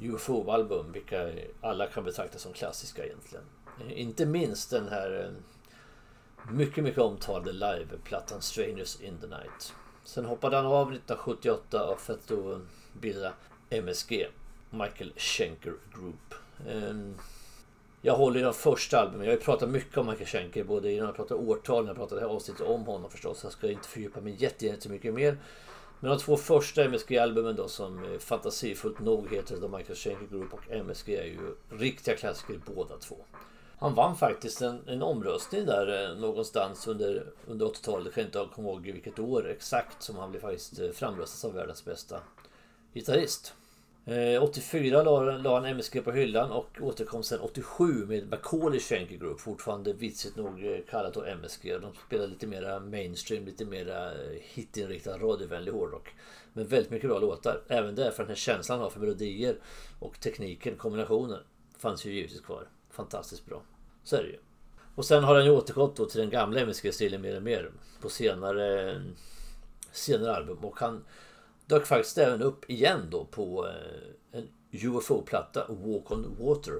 UFO-album. 0.00 0.92
Vilka 0.92 1.32
alla 1.60 1.86
kan 1.86 2.04
betraktas 2.04 2.42
som 2.42 2.52
klassiska 2.52 3.04
egentligen. 3.04 3.44
Eh, 3.80 4.00
inte 4.00 4.26
minst 4.26 4.70
den 4.70 4.88
här 4.88 5.24
eh, 5.24 6.52
mycket, 6.52 6.84
mycket 6.84 7.00
omtalade 7.00 7.52
liveplattan 7.52 8.42
Strangers 8.42 9.00
in 9.00 9.18
the 9.20 9.26
Night. 9.26 9.74
Sen 10.04 10.24
hoppade 10.24 10.56
han 10.56 10.66
av 10.66 10.92
1978 10.92 11.96
för 11.98 12.12
att 12.12 12.28
då 12.28 12.60
bilda 12.92 13.32
MSG. 13.70 14.26
Michael 14.70 15.12
Schenker 15.16 15.74
Group. 15.94 16.34
Ehm, 16.68 17.14
jag 18.02 18.16
håller 18.16 18.40
i 18.40 18.42
de 18.42 18.54
första 18.54 19.00
albumen. 19.00 19.26
Jag 19.26 19.32
har 19.32 19.38
ju 19.38 19.44
pratat 19.44 19.68
mycket 19.68 19.98
om 19.98 20.06
Michael 20.06 20.26
Schenker. 20.26 20.64
Både 20.64 20.92
innan 20.92 21.06
jag 21.06 21.16
pratade 21.16 21.40
årtal 21.40 21.82
och 21.82 21.88
jag 21.88 21.96
pratade 21.96 22.20
det 22.20 22.26
här 22.26 22.34
avsnittet 22.34 22.66
om 22.66 22.84
honom 22.84 23.10
förstås. 23.10 23.40
Jag 23.42 23.52
ska 23.52 23.70
inte 23.70 23.88
fördjupa 23.88 24.20
mig 24.20 24.36
jättemycket 24.38 25.14
mer. 25.14 25.38
Men 26.00 26.10
de 26.10 26.18
två 26.18 26.36
första 26.36 26.84
MSG-albumen 26.84 27.56
då 27.56 27.68
som 27.68 28.18
fantasifullt 28.20 29.00
nog 29.00 29.32
heter 29.32 29.56
The 29.56 29.68
Michael 29.68 29.96
Schenker 29.96 30.26
Group 30.26 30.54
och 30.54 30.70
MSG 30.70 31.14
är 31.14 31.24
ju 31.24 31.56
riktiga 31.70 32.16
klassiker 32.16 32.60
båda 32.74 32.96
två. 32.96 33.16
Han 33.78 33.94
vann 33.94 34.16
faktiskt 34.16 34.62
en, 34.62 34.80
en 34.86 35.02
omröstning 35.02 35.66
där 35.66 36.10
eh, 36.10 36.18
någonstans 36.18 36.86
under, 36.86 37.26
under 37.46 37.66
80-talet. 37.66 38.04
Jag 38.04 38.14
kan 38.14 38.24
inte 38.24 38.54
komma 38.54 38.68
ihåg 38.68 38.82
vilket 38.82 39.18
år 39.18 39.48
exakt 39.48 40.02
som 40.02 40.16
han 40.16 40.30
blev 40.30 40.40
faktiskt 40.40 40.80
eh, 40.80 40.90
framröstad 40.90 41.36
som 41.36 41.54
världens 41.54 41.84
bästa 41.84 42.20
gitarrist. 42.94 43.54
Eh, 44.08 44.42
84 44.42 45.02
la, 45.02 45.20
la 45.20 45.54
han 45.54 45.64
MSG 45.64 46.04
på 46.04 46.12
hyllan 46.12 46.50
och 46.50 46.68
återkom 46.80 47.22
sen 47.22 47.40
87 47.40 48.06
med 48.06 48.30
Macaulay 48.30 48.80
Schenker 48.80 49.16
Group. 49.16 49.40
Fortfarande 49.40 49.92
vitsigt 49.92 50.36
nog 50.36 50.64
eh, 50.64 50.78
kallat 50.90 51.14
då 51.14 51.24
MSG. 51.24 51.78
De 51.80 51.92
spelar 52.06 52.26
lite 52.26 52.46
mera 52.46 52.80
mainstream, 52.80 53.44
lite 53.44 53.64
mera 53.64 54.12
eh, 54.12 54.38
hitinriktad 54.40 55.18
radiovänlig 55.18 55.72
hårdrock. 55.72 56.14
Men 56.52 56.66
väldigt 56.66 56.90
mycket 56.90 57.10
bra 57.10 57.18
låtar. 57.18 57.62
Även 57.68 57.94
där 57.94 58.10
för 58.10 58.22
den 58.22 58.28
här 58.28 58.36
känslan 58.36 58.78
han 58.78 58.82
har 58.82 58.90
för 58.90 59.00
melodier 59.00 59.56
och 59.98 60.20
tekniken, 60.20 60.76
kombinationen, 60.76 61.40
fanns 61.78 62.04
ju 62.04 62.12
givetvis 62.12 62.40
kvar. 62.40 62.68
Fantastiskt 62.90 63.46
bra. 63.46 63.62
Så 64.04 64.16
är 64.16 64.22
det 64.22 64.28
ju. 64.28 64.38
Och 64.94 65.04
sen 65.04 65.24
har 65.24 65.34
han 65.34 65.44
ju 65.44 65.50
återgått 65.50 65.96
då 65.96 66.06
till 66.06 66.20
den 66.20 66.30
gamla 66.30 66.60
MSG-stilen 66.60 67.22
mer 67.22 67.36
och 67.36 67.42
mer 67.42 67.70
på 68.00 68.08
senare, 68.08 69.02
senare 69.92 70.36
album. 70.36 70.58
Och 70.58 70.80
han 70.80 71.04
dök 71.66 71.86
faktiskt 71.86 72.18
även 72.18 72.42
upp 72.42 72.70
igen 72.70 73.08
då 73.10 73.24
på 73.24 73.66
eh, 73.66 74.38
en 74.38 74.48
UFO-platta, 74.70 75.66
Walk 75.68 76.10
on 76.10 76.36
Water. 76.40 76.74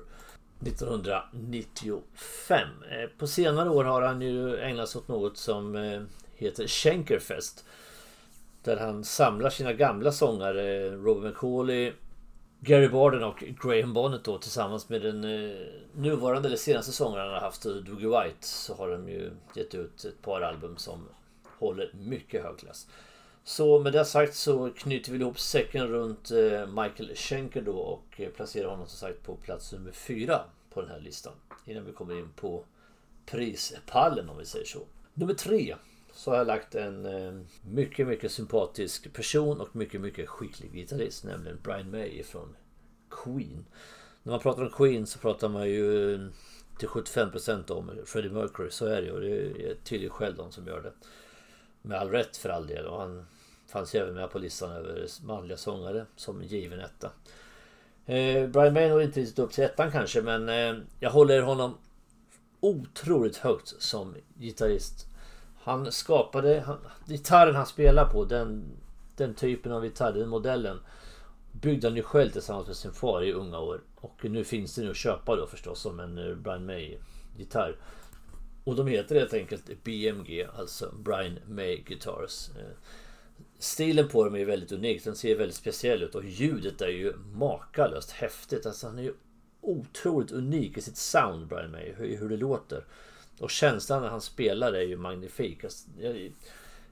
1995. 0.66 2.69
Eh, 2.90 3.09
på 3.19 3.26
senare 3.26 3.71
år 3.71 3.85
har 3.85 4.02
han 4.02 4.23
ju 4.23 4.59
ägnat 4.59 4.88
sig 4.88 4.99
åt 4.99 5.09
något 5.09 5.37
som 5.37 5.76
eh, 5.76 6.02
heter 6.35 6.66
Schenkerfest. 6.66 7.64
Där 8.62 8.76
han 8.76 9.05
samlar 9.05 9.50
sina 9.50 9.73
gamla 9.73 10.12
sångare 10.12 10.90
Robert 10.90 11.25
McCauley, 11.25 11.93
Gary 12.61 12.88
Barden 12.88 13.25
och 13.25 13.45
Graham 13.62 13.93
Bonnet 13.93 14.25
då 14.25 14.38
tillsammans 14.38 14.88
med 14.88 15.02
den 15.02 15.21
nuvarande 15.95 16.49
eller 16.49 16.57
senaste 16.57 16.93
sångaren 16.93 17.25
han 17.25 17.35
har 17.35 17.40
haft, 17.40 17.62
Dougie 17.62 18.09
White, 18.09 18.47
så 18.47 18.75
har 18.75 18.88
de 18.88 19.09
ju 19.09 19.31
gett 19.55 19.75
ut 19.75 20.05
ett 20.05 20.23
par 20.23 20.40
album 20.40 20.76
som 20.76 21.09
håller 21.59 21.90
mycket 21.95 22.43
hög 22.43 22.59
klass. 22.59 22.87
Så 23.49 23.79
med 23.79 23.93
det 23.93 24.05
sagt 24.05 24.35
så 24.35 24.71
knyter 24.71 25.12
vi 25.12 25.19
ihop 25.19 25.38
säcken 25.38 25.87
runt 25.88 26.31
eh, 26.31 26.67
Michael 26.67 27.15
Schenker 27.15 27.62
då 27.62 27.76
och 27.76 28.21
eh, 28.21 28.29
placerar 28.29 28.69
honom 28.69 28.87
som 28.87 28.99
sagt 28.99 29.23
på 29.23 29.37
plats 29.37 29.73
nummer 29.73 29.93
fyra 29.93 30.41
på 30.71 30.81
den 30.81 30.91
här 30.91 31.00
listan. 31.00 31.33
Innan 31.65 31.85
vi 31.85 31.93
kommer 31.93 32.19
in 32.19 32.29
på 32.37 32.65
prispallen 33.26 34.29
om 34.29 34.38
vi 34.38 34.45
säger 34.45 34.65
så. 34.65 34.81
Nummer 35.15 35.35
tre 35.35 35.76
så 36.12 36.31
har 36.31 36.38
jag 36.38 36.47
lagt 36.47 36.75
en 36.75 37.07
eh, 37.07 37.41
mycket, 37.71 38.07
mycket 38.07 38.33
sympatisk 38.33 39.12
person 39.12 39.61
och 39.61 39.76
mycket, 39.76 40.00
mycket 40.00 40.29
skicklig 40.29 40.73
gitarrist, 40.73 41.25
nämligen 41.25 41.59
Brian 41.62 41.91
May 41.91 42.23
från 42.23 42.57
Queen. 43.11 43.67
När 44.23 44.31
man 44.31 44.41
pratar 44.41 44.62
om 44.62 44.71
Queen 44.71 45.07
så 45.07 45.19
pratar 45.19 45.49
man 45.49 45.69
ju 45.71 46.19
till 46.79 46.88
75% 46.88 47.71
om 47.71 47.91
Freddie 48.07 48.31
Mercury, 48.31 48.71
så 48.71 48.87
är 48.87 49.00
det 49.00 49.07
ju. 49.07 49.12
Och 49.12 49.21
det 49.21 49.71
är 49.71 49.75
tydligen 49.85 50.15
själv 50.15 50.37
de 50.37 50.53
som 50.53 50.67
gör 50.67 50.83
det. 50.83 50.93
Med 51.83 51.99
all 51.99 52.11
rätt 52.11 52.37
för 52.37 52.49
all 52.49 52.67
del. 52.67 52.87
Och 52.87 53.00
han 53.00 53.26
Fanns 53.66 53.94
även 53.94 54.14
med 54.14 54.30
på 54.30 54.38
listan 54.38 54.73
över 54.73 55.06
manliga 55.25 55.56
sångare 55.56 56.06
som 56.16 56.42
given 56.42 56.80
etta. 56.80 57.11
Eh, 58.06 58.49
Brian 58.49 58.73
May 58.75 58.88
når 58.88 59.02
inte 59.02 59.20
riktigt 59.20 59.38
upp 59.38 59.52
till 59.52 59.64
ettan 59.64 59.90
kanske 59.90 60.23
men 60.23 60.49
eh, 60.49 60.82
jag 61.00 61.11
håller 61.11 61.42
honom 61.42 61.78
otroligt 62.61 63.37
högt 63.37 63.82
som 63.82 64.14
gitarrist. 64.38 65.06
Han 65.62 65.92
skapade 65.92 66.61
han, 66.66 66.78
gitarren 67.06 67.54
han 67.54 67.66
spelar 67.66 68.04
på, 68.04 68.25
den, 68.25 68.64
den 69.16 69.35
typen 69.35 69.73
av 69.73 69.85
gitarr, 69.85 70.12
den 70.12 70.28
modellen 70.28 70.80
byggde 71.52 71.88
han 71.88 71.96
ju 71.96 72.02
själv 72.02 72.30
tillsammans 72.30 72.66
med 72.66 72.76
sin 72.76 72.92
far 72.92 73.23
i 73.23 73.32
unga 73.32 73.58
år. 73.58 73.80
Och 73.96 74.25
nu 74.25 74.44
finns 74.44 74.75
det 74.75 74.82
nu 74.82 74.90
att 74.90 74.96
köpa 74.96 75.37
då 75.37 75.46
förstås 75.46 75.80
som 75.80 76.00
en 76.00 76.18
eh, 76.18 76.35
Brian 76.35 76.66
May 76.66 76.99
gitarr. 77.37 77.76
Och 78.64 78.76
de 78.76 78.87
heter 78.87 79.14
helt 79.14 79.35
enkelt 79.35 79.85
BMG, 79.85 80.46
alltså 80.58 80.94
Brian 80.99 81.38
May 81.46 81.76
Guitars. 81.76 82.50
Eh, 82.58 82.76
Stilen 83.59 84.09
på 84.09 84.25
dem 84.25 84.37
är 84.37 84.45
väldigt 84.45 84.73
unik. 84.73 85.05
Den 85.05 85.17
ser 85.17 85.37
väldigt 85.37 85.57
speciell 85.57 86.03
ut 86.03 86.15
och 86.15 86.25
ljudet 86.25 86.81
är 86.81 86.89
ju 86.89 87.17
makalöst 87.17 88.11
häftigt. 88.11 88.67
Alltså 88.67 88.87
han 88.87 88.99
är 88.99 89.03
ju 89.03 89.15
otroligt 89.61 90.33
unik 90.33 90.79
i 90.79 90.81
sitt 90.81 90.97
sound 90.97 91.47
Brian 91.47 91.71
May. 91.71 91.93
Hur, 91.93 92.17
hur 92.17 92.29
det 92.29 92.37
låter. 92.37 92.85
Och 93.41 93.51
känslan 93.51 94.03
när 94.03 94.09
han 94.09 94.21
spelar 94.21 94.73
är 94.73 94.83
ju 94.83 94.97
magnifik. 94.97 95.65
Alltså, 95.65 95.89
jag, 96.01 96.33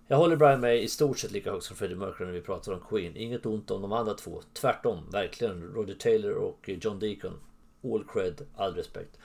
jag 0.07 0.17
håller 0.17 0.37
Brian 0.37 0.61
May 0.61 0.79
i 0.79 0.89
stort 0.89 1.19
sett 1.19 1.33
lika 1.33 1.53
högt 1.53 1.65
som 1.65 1.77
Freddie 1.77 1.95
Mercury 1.95 2.27
när 2.27 2.33
vi 2.33 2.41
pratar 2.41 2.73
om 2.73 2.81
Queen. 2.81 3.17
Inget 3.17 3.47
ont 3.47 3.71
om 3.71 3.83
de 3.83 3.93
andra 3.93 4.15
två. 4.15 4.43
Tvärtom, 4.53 5.11
verkligen. 5.11 5.63
Roger 5.63 5.95
Taylor 5.95 6.33
och 6.33 6.71
John 6.83 6.99
Deacon. 6.99 7.41
All 7.85 8.05
cred, 8.05 8.47
all 8.57 8.75
respekt. 8.75 9.19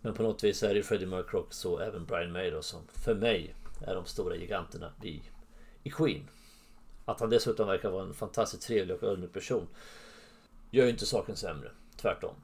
Men 0.00 0.14
på 0.14 0.22
något 0.22 0.44
vis 0.44 0.62
är 0.62 0.74
det 0.74 0.82
Freddie 0.82 1.06
Mercury 1.06 1.42
och 1.42 1.54
så 1.54 1.78
även 1.78 2.04
Brian 2.04 2.32
May 2.32 2.50
då 2.50 2.62
som 2.62 2.80
för 2.92 3.14
mig 3.14 3.54
är 3.86 3.94
de 3.94 4.04
stora 4.04 4.36
giganterna 4.36 4.92
i, 5.02 5.22
i 5.82 5.90
Queen. 5.90 6.28
Att 7.04 7.20
han 7.20 7.30
dessutom 7.30 7.66
verkar 7.66 7.90
vara 7.90 8.02
en 8.02 8.14
fantastiskt 8.14 8.62
trevlig 8.62 8.96
och 8.96 9.02
ödmjuk 9.02 9.32
person 9.32 9.68
gör 10.70 10.84
ju 10.84 10.90
inte 10.90 11.06
saken 11.06 11.36
sämre. 11.36 11.70
Tvärtom. 11.96 12.34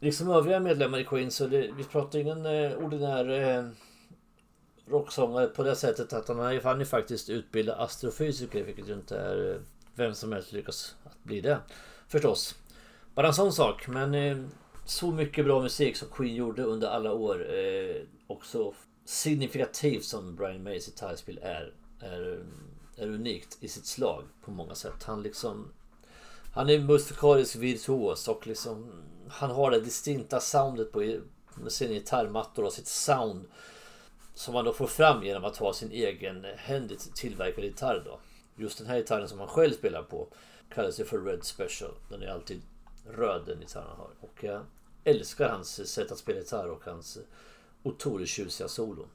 Liksom 0.00 0.30
övriga 0.30 0.60
medlemmar 0.60 0.98
i 0.98 1.04
Queen 1.04 1.30
så 1.30 1.46
det, 1.46 1.70
vi 1.76 1.84
pratar 1.84 2.18
ingen 2.18 2.46
eh, 2.46 2.72
ordinär 2.72 3.30
eh, 3.30 3.64
rocksångare 4.86 5.46
på 5.46 5.62
det 5.62 5.76
sättet 5.76 6.12
att 6.12 6.28
han 6.28 6.40
är, 6.40 6.60
han 6.60 6.80
är 6.80 6.84
faktiskt 6.84 7.30
utbildad 7.30 7.80
astrofysiker 7.80 8.64
vilket 8.64 8.88
ju 8.88 8.92
inte 8.92 9.16
är 9.18 9.50
eh, 9.50 9.60
vem 9.94 10.14
som 10.14 10.32
helst 10.32 10.52
lyckas 10.52 10.96
att 11.04 11.24
bli 11.24 11.40
det. 11.40 11.58
Förstås. 12.08 12.54
Bara 13.14 13.26
en 13.26 13.34
sån 13.34 13.52
sak 13.52 13.88
men 13.88 14.14
eh, 14.14 14.36
så 14.84 15.10
mycket 15.10 15.44
bra 15.44 15.62
musik 15.62 15.96
som 15.96 16.08
Queen 16.08 16.34
gjorde 16.34 16.62
under 16.62 16.88
alla 16.88 17.12
år. 17.12 17.54
Eh, 17.54 18.02
också 18.26 18.74
signifikativt 19.04 20.04
som 20.04 20.36
Brian 20.36 20.62
Mays 20.62 20.86
gitarrspel 20.86 21.38
är. 21.42 21.72
är 22.00 22.32
eh, 22.32 22.38
är 22.96 23.08
unikt 23.08 23.58
i 23.60 23.68
sitt 23.68 23.86
slag 23.86 24.24
på 24.44 24.50
många 24.50 24.74
sätt. 24.74 25.02
Han 25.04 25.22
liksom 25.22 25.72
Han 26.54 26.70
är 26.70 26.78
musikalisk 26.78 27.56
virtuos 27.56 28.28
och 28.28 28.46
liksom 28.46 28.92
Han 29.28 29.50
har 29.50 29.70
det 29.70 29.80
distinkta 29.80 30.40
soundet 30.40 30.92
på 30.92 31.18
med 31.54 31.72
sina 31.72 31.92
gitarrmattor 31.92 32.64
och 32.64 32.72
sitt 32.72 32.86
sound 32.86 33.44
som 34.34 34.54
man 34.54 34.64
då 34.64 34.72
får 34.72 34.86
fram 34.86 35.22
genom 35.22 35.44
att 35.44 35.56
ha 35.56 35.72
sin 35.72 35.90
egen 35.90 36.46
händigt 36.56 37.14
tillverkade 37.14 37.66
gitarr 37.66 38.02
då. 38.04 38.20
Just 38.56 38.78
den 38.78 38.86
här 38.86 38.96
gitarren 38.96 39.28
som 39.28 39.38
han 39.38 39.48
själv 39.48 39.72
spelar 39.72 40.02
på 40.02 40.28
kallas 40.74 41.00
ju 41.00 41.04
för 41.04 41.18
Red 41.18 41.44
Special. 41.44 41.90
Den 42.08 42.22
är 42.22 42.26
alltid 42.26 42.62
röd 43.06 43.42
den 43.46 43.60
gitarren 43.60 43.88
han 43.88 43.98
har. 43.98 44.10
Och 44.20 44.44
jag 44.44 44.62
älskar 45.04 45.48
hans 45.48 45.88
sätt 45.92 46.12
att 46.12 46.18
spela 46.18 46.38
gitarr 46.38 46.68
och 46.68 46.84
hans 46.84 47.18
otroligt 47.82 48.28
tjusiga 48.28 48.68
solon. 48.68 49.08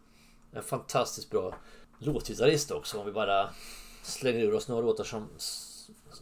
En 0.51 0.63
fantastiskt 0.63 1.29
bra 1.29 1.55
låtgitarrist 1.99 2.71
också 2.71 2.99
om 2.99 3.05
vi 3.05 3.11
bara 3.11 3.49
slänger 4.01 4.39
ur 4.39 4.53
oss 4.53 4.67
några 4.67 4.81
låtar 4.81 5.03
som, 5.03 5.29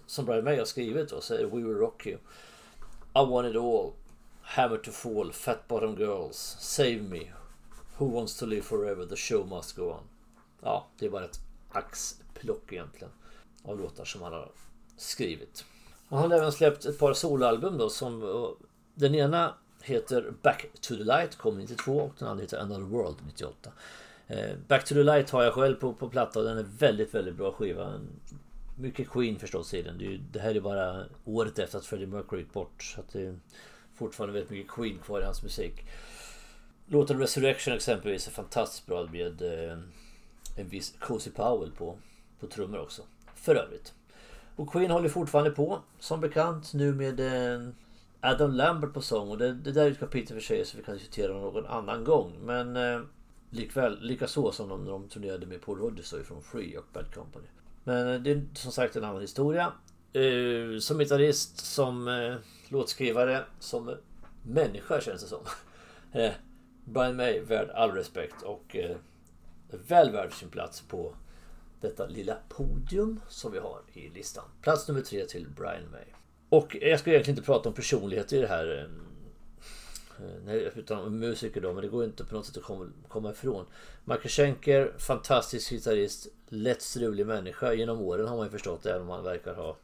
som 0.05 0.25
Brian 0.25 0.44
May 0.44 0.58
har 0.58 0.65
skrivit 0.65 1.12
och 1.12 1.24
säger 1.24 1.46
We 1.46 1.55
Will 1.55 1.77
Rock 1.77 2.05
You. 2.05 2.17
I 3.15 3.25
Want 3.25 3.48
It 3.48 3.55
All. 3.55 3.91
Hammer 4.41 4.77
to 4.77 4.91
Fall. 4.91 5.34
Fat 5.34 5.67
Bottom 5.67 5.96
Girls. 5.96 6.58
Save 6.60 7.01
Me. 7.01 7.22
Who 7.98 8.05
Wants 8.05 8.38
To 8.38 8.46
Live 8.46 8.62
Forever. 8.62 9.05
The 9.05 9.15
Show 9.15 9.48
Must 9.48 9.75
Go 9.75 9.84
On. 9.84 10.03
Ja, 10.62 10.88
det 11.00 11.05
är 11.05 11.10
bara 11.10 11.25
ett 11.25 11.39
axplock 11.72 12.74
egentligen 12.74 13.10
av 13.63 13.79
låtar 13.79 14.05
som 14.05 14.22
han 14.22 14.34
har 14.34 14.51
skrivit. 14.98 15.65
Han 16.10 16.32
har 16.32 16.38
även 16.38 16.51
släppt 16.51 16.86
ett 16.86 17.00
par 17.00 17.13
soloalbum 17.13 17.77
då 17.77 17.89
som 17.89 18.55
den 18.94 19.15
ena 19.15 19.53
heter 19.82 20.34
Back 20.41 20.65
to 20.82 20.96
the 20.96 21.03
Light 21.03 21.36
kom 21.36 21.58
92 21.58 21.98
och 21.98 22.13
den 22.20 22.27
andra 22.27 22.41
heter 22.41 22.58
Another 22.58 22.84
World 22.84 23.17
98. 23.25 23.72
Eh, 24.27 24.55
Back 24.67 24.86
to 24.86 24.96
the 24.96 25.03
Light 25.03 25.29
har 25.29 25.44
jag 25.44 25.53
själv 25.53 25.75
på, 25.75 25.94
på 25.94 26.10
platta 26.10 26.39
och 26.39 26.46
den 26.46 26.58
är 26.58 26.65
väldigt, 26.77 27.13
väldigt 27.13 27.36
bra 27.36 27.51
skiva. 27.51 28.01
Mycket 28.77 29.10
Queen 29.10 29.39
förstås 29.39 29.74
i 29.74 29.82
den. 29.82 29.98
Det, 29.98 30.17
det 30.32 30.39
här 30.39 30.55
är 30.55 30.62
bara 30.62 31.05
året 31.25 31.60
efter 31.60 31.77
att 31.77 31.86
Freddie 31.86 32.05
Mercury 32.05 32.41
gick 32.41 32.53
bort. 32.53 32.84
Så 32.84 33.00
att 33.00 33.13
det 33.13 33.22
är 33.22 33.39
fortfarande 33.94 34.34
väldigt 34.34 34.51
mycket 34.51 34.72
Queen 34.72 34.98
kvar 34.98 35.22
i 35.22 35.24
hans 35.24 35.44
musik. 35.44 35.86
Låten 36.88 37.20
Resurrection 37.20 37.74
exempelvis 37.74 38.27
är 38.27 38.32
fantastiskt 38.32 38.86
bra 38.86 39.08
med 39.12 39.41
eh, 39.41 39.77
en 40.58 40.70
viss 40.70 40.94
Cozy 41.00 41.32
Powell 41.32 41.72
på, 41.72 41.98
på 42.39 42.48
trummor 42.48 42.79
också. 42.79 43.01
För 43.36 43.55
övrigt. 43.55 43.94
Och 44.55 44.72
Queen 44.72 44.91
håller 44.91 45.10
fortfarande 45.10 45.51
på 45.51 45.79
som 46.00 46.22
bekant 46.22 46.74
nu 46.74 46.94
med 46.94 47.20
eh, 47.20 47.70
Adam 48.22 48.51
Lambert 48.51 48.94
på 48.94 49.01
sång. 49.01 49.29
Och 49.29 49.38
det, 49.38 49.53
det 49.53 49.72
där 49.72 49.86
är 49.86 49.91
ett 49.91 50.00
kapitel 50.00 50.36
för 50.36 50.44
sig 50.44 50.65
så 50.65 50.77
vi 50.77 50.84
kan 50.84 50.94
diskutera 50.94 51.34
någon 51.34 51.65
annan 51.65 52.03
gång. 52.03 52.34
Men 52.41 52.75
eh, 52.75 53.01
Likväl, 53.56 54.02
likaså 54.02 54.52
som 54.52 54.70
de, 54.70 54.84
när 54.84 54.92
de 54.92 55.10
turnerade 55.10 55.46
med 55.46 55.62
Paul 55.62 55.78
Rodgers 55.78 56.14
från 56.24 56.44
Free 56.44 56.78
och 56.78 56.86
Bad 56.94 57.14
Company. 57.14 57.48
Men 57.84 58.14
eh, 58.14 58.22
det 58.22 58.32
är 58.32 58.46
som 58.54 58.72
sagt 58.72 58.96
en 58.96 59.04
annan 59.04 59.22
historia. 59.22 59.74
Uh, 60.16 60.80
som 60.80 61.00
gitarrist, 61.00 61.66
som 61.66 62.08
uh, 62.08 62.36
låtskrivare, 62.70 63.44
som 63.60 63.96
människa 64.44 65.02
känns 65.02 65.22
det 65.22 65.28
som. 65.28 65.40
Uh, 66.22 66.32
Brian 66.86 67.16
May 67.16 67.40
värd 67.40 67.70
all 67.70 67.92
respekt 67.92 68.42
och 68.42 68.76
uh, 68.76 68.96
väl 69.88 70.12
värd 70.12 70.34
sin 70.34 70.50
plats 70.50 70.82
på 70.82 71.16
detta 71.82 72.08
lilla 72.08 72.38
podium 72.50 73.20
som 73.30 73.52
vi 73.52 73.60
har 73.60 73.82
i 73.94 74.10
listan. 74.10 74.44
Plats 74.62 74.88
nummer 74.88 75.02
tre 75.02 75.26
till 75.26 75.48
Brian 75.56 75.92
May. 75.92 76.06
Och 76.50 76.78
jag 76.82 77.00
ska 77.00 77.10
egentligen 77.10 77.38
inte 77.38 77.46
prata 77.46 77.70
om 77.70 77.76
personlighet 77.76 78.34
i 78.34 78.42
det 78.42 78.48
här 78.48 78.90
nej, 80.46 80.72
utan 80.76 81.20
musiker 81.20 81.62
då, 81.62 81.74
men 81.74 81.82
det 81.82 81.88
går 81.88 82.04
inte 82.04 82.26
på 82.26 82.36
något 82.36 82.46
sätt 82.46 82.58
att 82.58 82.64
komma, 82.64 82.90
komma 83.08 83.32
ifrån. 83.32 83.66
Michael 84.04 84.30
Schenker, 84.30 84.94
fantastisk 84.98 85.70
gitarrist, 85.70 86.28
lätt 86.50 86.82
strulig 86.82 87.28
människa 87.28 87.74
genom 87.74 88.02
åren 88.02 88.28
har 88.28 88.38
man 88.38 88.46
ju 88.46 88.52
förstått, 88.52 88.86
även 88.86 89.02
om 89.02 89.10
han 89.10 89.24
verkar 89.24 89.54
ha 89.54 89.78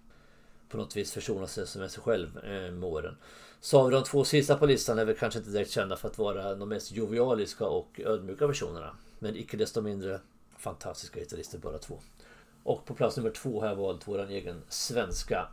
på 0.70 0.78
något 0.78 0.96
vis 0.96 1.12
försonat 1.12 1.50
sig 1.50 1.82
med 1.82 1.92
sig 1.92 2.04
själv 2.04 2.38
eh, 2.38 2.72
med 2.72 2.84
åren. 2.84 3.18
Så 3.62 3.80
har 3.80 3.90
vi 3.90 3.96
de 3.96 4.04
två 4.04 4.24
sista 4.24 4.58
på 4.58 4.66
listan 4.66 5.00
är 5.00 5.06
väl 5.06 5.16
kanske 5.16 5.40
inte 5.40 5.52
direkt 5.52 5.72
kända 5.72 5.96
för 5.96 6.08
att 6.08 6.18
vara 6.18 6.56
de 6.56 6.70
mest 6.70 6.92
jovialiska 6.92 7.66
och 7.66 8.00
ödmjuka 8.06 8.48
personerna. 8.48 8.96
Men 9.20 9.36
icke 9.36 9.58
desto 9.58 9.82
mindre 9.82 10.20
fantastiska 10.58 11.20
gitarrister 11.20 11.58
båda 11.58 11.78
två. 11.78 12.00
Och 12.64 12.86
på 12.86 12.94
plats 12.94 13.18
nummer 13.18 13.30
två 13.30 13.62
har 13.62 13.68
jag 13.68 13.76
valt 13.76 14.08
vår 14.08 14.30
egen 14.30 14.62
svenska 14.70 15.48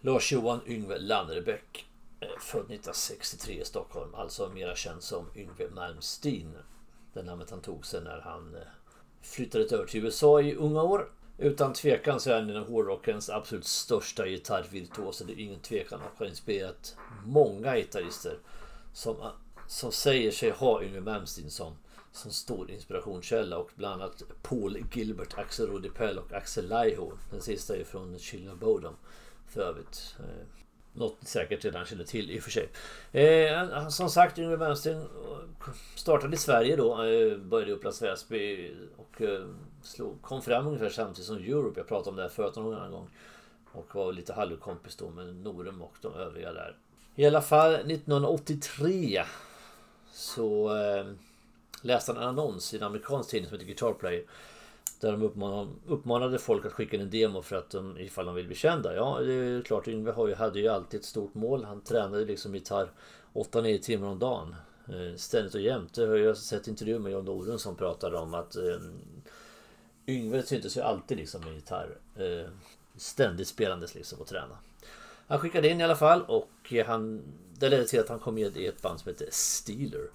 Lars-Johan 0.00 0.60
Yngve 0.66 0.98
Lannerbäck. 0.98 1.86
Eh, 2.20 2.28
född 2.38 2.60
1963 2.60 3.60
i 3.60 3.64
Stockholm, 3.64 4.14
alltså 4.14 4.48
mera 4.48 4.76
känd 4.76 5.02
som 5.02 5.26
Yngve 5.34 5.70
Malmsteen. 5.70 6.54
Det 7.12 7.22
namnet 7.22 7.50
han 7.50 7.60
tog 7.60 7.86
sig 7.86 8.00
när 8.00 8.20
han 8.20 8.54
eh, 8.54 8.60
flyttade 9.22 9.64
över 9.64 9.86
till 9.86 10.04
USA 10.04 10.40
i 10.40 10.54
unga 10.54 10.82
år. 10.82 11.10
Utan 11.38 11.72
tvekan 11.72 12.20
så 12.20 12.30
är 12.30 12.40
han 12.40 12.50
en 12.50 12.56
av 12.56 12.68
hårdrockens 12.68 13.30
absolut 13.30 13.64
största 13.64 14.26
gitarrvirtuoser. 14.26 15.24
Det 15.24 15.32
är 15.32 15.38
ingen 15.38 15.60
tvekan 15.60 16.00
att 16.00 16.18
har 16.18 16.26
inspirerat 16.26 16.96
många 17.24 17.76
gitarrister 17.76 18.38
som, 18.92 19.20
eh, 19.20 19.30
som 19.66 19.92
säger 19.92 20.30
sig 20.30 20.50
ha 20.50 20.82
Yngwie 20.82 21.00
Malmsteen 21.00 21.50
som, 21.50 21.76
som 22.12 22.30
stor 22.30 22.70
inspirationskälla 22.70 23.58
och 23.58 23.70
bland 23.74 24.02
annat 24.02 24.22
Paul 24.42 24.84
Gilbert, 24.92 25.38
Axel 25.38 25.66
Rodipell 25.66 26.18
och 26.18 26.32
Axel 26.32 26.68
Laiho. 26.68 27.12
Den 27.30 27.40
sista 27.40 27.76
är 27.76 27.84
från 27.84 28.18
Children 28.18 28.58
Bodom 28.58 28.96
för 29.46 29.60
övrigt. 29.60 30.16
Något 30.96 31.16
ni 31.20 31.26
säkert 31.26 31.64
redan 31.64 31.84
känner 31.84 32.04
till 32.04 32.30
i 32.30 32.38
och 32.38 32.42
för 32.42 32.50
sig. 32.50 32.68
Eh, 33.12 33.88
som 33.88 34.10
sagt, 34.10 34.38
Yngwie 34.38 34.56
Malmsteen 34.56 35.00
eh, 35.00 35.72
startade 35.94 36.34
i 36.34 36.38
Sverige 36.38 36.76
då. 36.76 37.04
Eh, 37.04 37.36
började 37.38 37.70
i 37.70 37.74
Upplands 37.74 38.02
Väsby 38.02 38.72
och 38.96 39.22
eh, 39.22 39.44
slog, 39.82 40.22
kom 40.22 40.42
fram 40.42 40.66
ungefär 40.66 40.88
samtidigt 40.88 41.26
som 41.26 41.36
Europe. 41.36 41.80
Jag 41.80 41.88
pratade 41.88 42.10
om 42.10 42.16
det 42.16 42.22
här 42.22 42.28
förut 42.28 42.56
någon 42.56 42.74
annan 42.74 42.90
gång. 42.90 43.08
Och 43.72 43.94
var 43.94 44.12
lite 44.12 44.32
halvkompis 44.32 44.96
då 44.96 45.10
med 45.10 45.36
Norum 45.36 45.82
och 45.82 45.94
de 46.00 46.14
övriga 46.14 46.52
där. 46.52 46.76
I 47.14 47.26
alla 47.26 47.42
fall 47.42 47.74
1983 47.74 49.24
så 50.12 50.76
eh, 50.76 51.06
läste 51.82 52.12
han 52.12 52.22
en 52.22 52.28
annons 52.28 52.74
i 52.74 52.76
en 52.76 52.82
amerikansk 52.82 53.30
tidning 53.30 53.48
som 53.48 53.54
heter 53.54 53.66
Guitar 53.66 53.92
Player. 53.92 54.24
Där 55.00 55.12
de 55.12 55.22
uppmanade, 55.22 55.70
uppmanade 55.86 56.38
folk 56.38 56.66
att 56.66 56.72
skicka 56.72 56.96
in 56.96 57.02
en 57.02 57.10
demo 57.10 57.42
för 57.42 57.56
att 57.56 57.70
de, 57.70 57.98
ifall 57.98 58.26
de 58.26 58.34
vill 58.34 58.46
bli 58.46 58.56
kända. 58.56 58.94
Ja, 58.94 59.20
det 59.20 59.32
är 59.32 59.62
klart. 59.62 59.88
Yngve 59.88 60.34
hade 60.34 60.60
ju 60.60 60.68
alltid 60.68 61.00
ett 61.00 61.06
stort 61.06 61.34
mål. 61.34 61.64
Han 61.64 61.80
tränade 61.80 62.24
liksom 62.24 62.54
gitarr 62.54 62.92
8-9 63.32 63.78
timmar 63.78 64.08
om 64.08 64.18
dagen. 64.18 64.54
Eh, 64.88 65.16
ständigt 65.16 65.54
och 65.54 65.60
jämt. 65.60 65.96
Jag 65.96 66.06
har 66.06 66.28
alltså 66.28 66.44
sett 66.44 66.68
intervjuer 66.68 66.98
med 66.98 67.12
John 67.12 67.24
Norun 67.24 67.58
som 67.58 67.76
pratade 67.76 68.16
om 68.16 68.34
att 68.34 68.56
eh, 68.56 68.76
Yngve 70.06 70.42
syntes 70.42 70.76
ju 70.76 70.80
alltid 70.80 71.18
liksom 71.18 71.40
med 71.44 71.54
gitarr. 71.54 71.98
Eh, 72.16 72.48
ständigt 72.96 73.48
spelandes 73.48 73.94
liksom 73.94 74.20
och 74.20 74.26
träna. 74.26 74.58
Han 75.26 75.38
skickade 75.38 75.68
in 75.68 75.80
i 75.80 75.84
alla 75.84 75.96
fall 75.96 76.22
och 76.22 76.72
eh, 76.72 76.86
han, 76.86 77.22
det 77.58 77.68
ledde 77.68 77.84
till 77.84 78.00
att 78.00 78.08
han 78.08 78.18
kom 78.18 78.34
med 78.34 78.56
i 78.56 78.66
ett 78.66 78.82
band 78.82 79.00
som 79.00 79.08
heter 79.08 79.28
Steeler. 79.30 80.10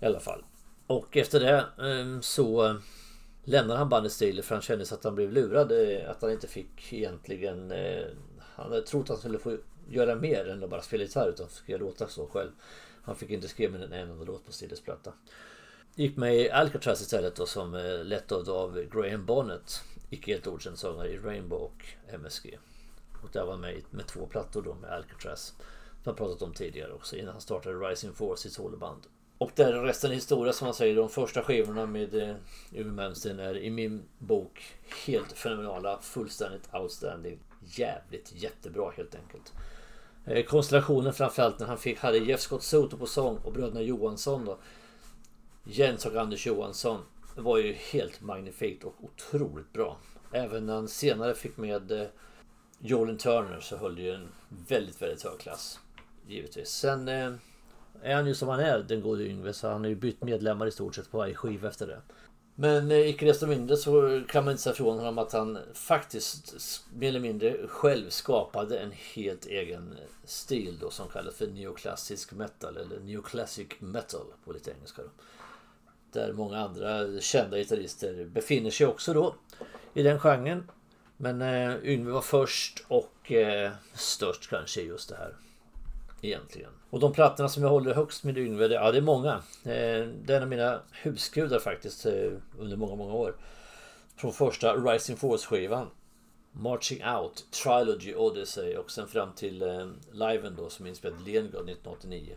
I 0.00 0.06
alla 0.06 0.20
fall. 0.20 0.44
Och 0.86 1.16
efter 1.16 1.40
det 1.40 1.56
eh, 1.58 2.20
så 2.20 2.66
eh, 2.66 2.74
lämnade 3.44 3.78
han 3.78 3.88
bandet 3.88 4.12
Steeler 4.12 4.42
för 4.42 4.54
han 4.54 4.62
kände 4.62 4.86
sig 4.86 4.94
att 4.94 5.04
han 5.04 5.14
blev 5.14 5.32
lurad. 5.32 5.72
Eh, 5.72 6.10
att 6.10 6.22
han 6.22 6.30
inte 6.30 6.48
fick 6.48 6.92
egentligen... 6.92 7.72
Eh, 7.72 8.06
han 8.40 8.70
hade 8.70 8.82
trott 8.82 9.02
att 9.02 9.08
han 9.08 9.18
skulle 9.18 9.38
få 9.38 9.56
göra 9.88 10.14
mer 10.14 10.48
än 10.48 10.64
att 10.64 10.70
bara 10.70 10.82
spela 10.82 11.02
gitarr 11.04 11.28
utan 11.28 11.48
skriva 11.48 11.78
låtar 11.78 12.06
så 12.06 12.26
själv. 12.26 12.50
Han 13.02 13.16
fick 13.16 13.30
inte 13.30 13.48
skriva 13.48 13.78
en 13.78 13.92
enda 13.92 14.24
låt 14.24 14.46
på 14.46 14.52
Steelers 14.52 14.80
platta. 14.80 15.12
Gick 15.94 16.16
med 16.16 16.36
i 16.36 16.50
Alcatraz 16.50 17.00
istället 17.00 17.36
då 17.36 17.46
som 17.46 17.74
eh, 17.74 18.04
lett 18.04 18.32
av 18.32 18.84
Graham 18.92 19.26
Bonnet. 19.26 19.80
Icke 20.10 20.32
helt 20.32 20.46
okänd 20.46 20.78
sångare 20.78 21.08
i 21.08 21.18
Rainbow 21.18 21.58
och 21.58 21.84
MSG. 22.08 22.58
Och 23.22 23.28
där 23.32 23.44
var 23.44 23.50
han 23.50 23.60
med 23.60 23.82
med 23.90 24.06
två 24.06 24.26
plattor 24.26 24.62
då 24.62 24.74
med 24.74 24.90
Alcatraz. 24.90 25.54
Som 26.02 26.10
jag 26.10 26.16
pratat 26.16 26.42
om 26.42 26.54
tidigare 26.54 26.92
också 26.92 27.16
innan 27.16 27.32
han 27.32 27.40
startade 27.40 27.74
Rising 27.74 28.12
Force 28.12 28.48
i 28.48 28.50
soloband. 28.50 29.02
Och 29.40 29.50
där 29.54 29.72
resten 29.72 30.10
är 30.10 30.14
historia 30.14 30.52
som 30.52 30.64
man 30.64 30.74
säger. 30.74 30.96
De 30.96 31.08
första 31.08 31.42
skivorna 31.42 31.86
med 31.86 32.14
eh, 32.14 32.36
Uwe 32.72 32.92
Malmsteen 32.92 33.38
är 33.38 33.58
i 33.58 33.70
min 33.70 34.02
bok 34.18 34.74
helt 35.06 35.32
fenomenala. 35.32 35.98
Fullständigt 36.00 36.74
outstanding. 36.74 37.38
Jävligt 37.64 38.32
jättebra 38.34 38.90
helt 38.90 39.14
enkelt. 39.14 39.52
Eh, 40.24 40.44
konstellationen 40.44 41.12
framförallt 41.12 41.58
när 41.58 41.66
han 41.66 41.78
fick, 41.78 41.98
hade 41.98 42.18
Jeff 42.18 42.40
Scott 42.40 42.62
Soto 42.62 42.96
på 42.96 43.06
sång 43.06 43.36
och 43.36 43.52
bröderna 43.52 43.82
Johansson 43.82 44.44
då. 44.44 44.58
Jens 45.64 46.06
och 46.06 46.16
Anders 46.16 46.46
Johansson 46.46 47.00
var 47.36 47.58
ju 47.58 47.72
helt 47.72 48.20
magnifikt 48.20 48.84
och 48.84 48.94
otroligt 49.00 49.72
bra. 49.72 49.98
Även 50.32 50.66
när 50.66 50.74
han 50.74 50.88
senare 50.88 51.34
fick 51.34 51.56
med 51.56 51.92
eh, 51.92 52.06
Jolin 52.78 53.18
Turner 53.18 53.60
så 53.60 53.76
höll 53.76 53.96
det 53.96 54.02
ju 54.02 54.14
en 54.14 54.28
väldigt, 54.68 55.02
väldigt 55.02 55.22
hög 55.22 55.38
klass. 55.38 55.80
Givetvis. 56.26 56.68
Sen 56.68 57.08
eh, 57.08 57.32
är 58.02 58.14
han 58.14 58.26
ju 58.26 58.34
som 58.34 58.48
han 58.48 58.60
är, 58.60 58.78
den 58.78 59.00
gode 59.00 59.24
Yngve, 59.24 59.52
så 59.52 59.68
han 59.68 59.80
har 59.80 59.88
ju 59.88 59.94
bytt 59.94 60.22
medlemmar 60.22 60.66
i 60.66 60.70
stort 60.70 60.94
sett 60.94 61.10
på 61.10 61.18
varje 61.18 61.34
skiva 61.34 61.68
efter 61.68 61.86
det. 61.86 62.00
Men 62.54 62.90
eh, 62.90 63.08
icke 63.08 63.26
desto 63.26 63.46
mindre 63.46 63.76
så 63.76 64.22
kan 64.28 64.44
man 64.44 64.52
inte 64.52 64.62
säga 64.62 64.74
från 64.74 64.98
honom 64.98 65.18
att 65.18 65.32
han 65.32 65.58
faktiskt 65.74 66.86
mer 66.94 67.08
eller 67.08 67.20
mindre 67.20 67.56
själv 67.68 68.08
skapade 68.08 68.78
en 68.78 68.92
helt 69.14 69.46
egen 69.46 69.92
eh, 69.92 70.08
stil 70.24 70.78
då 70.80 70.90
som 70.90 71.08
kallas 71.08 71.34
för 71.34 71.46
neoklassisk 71.46 72.32
metal 72.32 72.76
eller 72.76 73.00
neoclassic 73.00 73.68
metal 73.78 74.26
på 74.44 74.52
lite 74.52 74.70
engelska. 74.70 75.02
Då. 75.02 75.08
Där 76.12 76.32
många 76.32 76.58
andra 76.58 77.20
kända 77.20 77.56
gitarrister 77.56 78.24
befinner 78.24 78.70
sig 78.70 78.86
också 78.86 79.12
då 79.12 79.34
i 79.94 80.02
den 80.02 80.18
genren. 80.18 80.70
Men 81.16 81.42
eh, 81.42 81.76
Yngve 81.84 82.12
var 82.12 82.20
först 82.20 82.84
och 82.88 83.32
eh, 83.32 83.72
störst 83.94 84.50
kanske 84.50 84.80
just 84.80 85.08
det 85.08 85.16
här. 85.16 85.34
Egentligen. 86.22 86.70
Och 86.90 87.00
de 87.00 87.12
plattorna 87.12 87.48
som 87.48 87.62
jag 87.62 87.70
håller 87.70 87.94
högst 87.94 88.24
med 88.24 88.38
Yngve, 88.38 88.68
det, 88.68 88.74
ja 88.74 88.92
det 88.92 88.98
är 88.98 89.02
många. 89.02 89.32
Eh, 89.64 90.08
det 90.24 90.28
är 90.28 90.36
en 90.36 90.42
av 90.42 90.48
mina 90.48 90.80
husgudar 90.92 91.58
faktiskt 91.58 92.06
eh, 92.06 92.32
under 92.58 92.76
många, 92.76 92.94
många 92.94 93.14
år. 93.14 93.36
Från 94.16 94.32
första 94.32 94.74
Rising 94.74 95.16
Force-skivan. 95.16 95.86
Marching 96.52 97.04
Out, 97.04 97.44
Trilogy, 97.50 98.14
Odyssey 98.14 98.76
och 98.76 98.90
sen 98.90 99.08
fram 99.08 99.32
till 99.32 99.62
eh, 99.62 99.88
liven 100.12 100.56
då 100.56 100.68
som 100.70 100.86
är 100.86 100.90
inspelad 100.90 101.20
i 101.20 101.32
Leningrad 101.32 101.68
1989. 101.68 102.34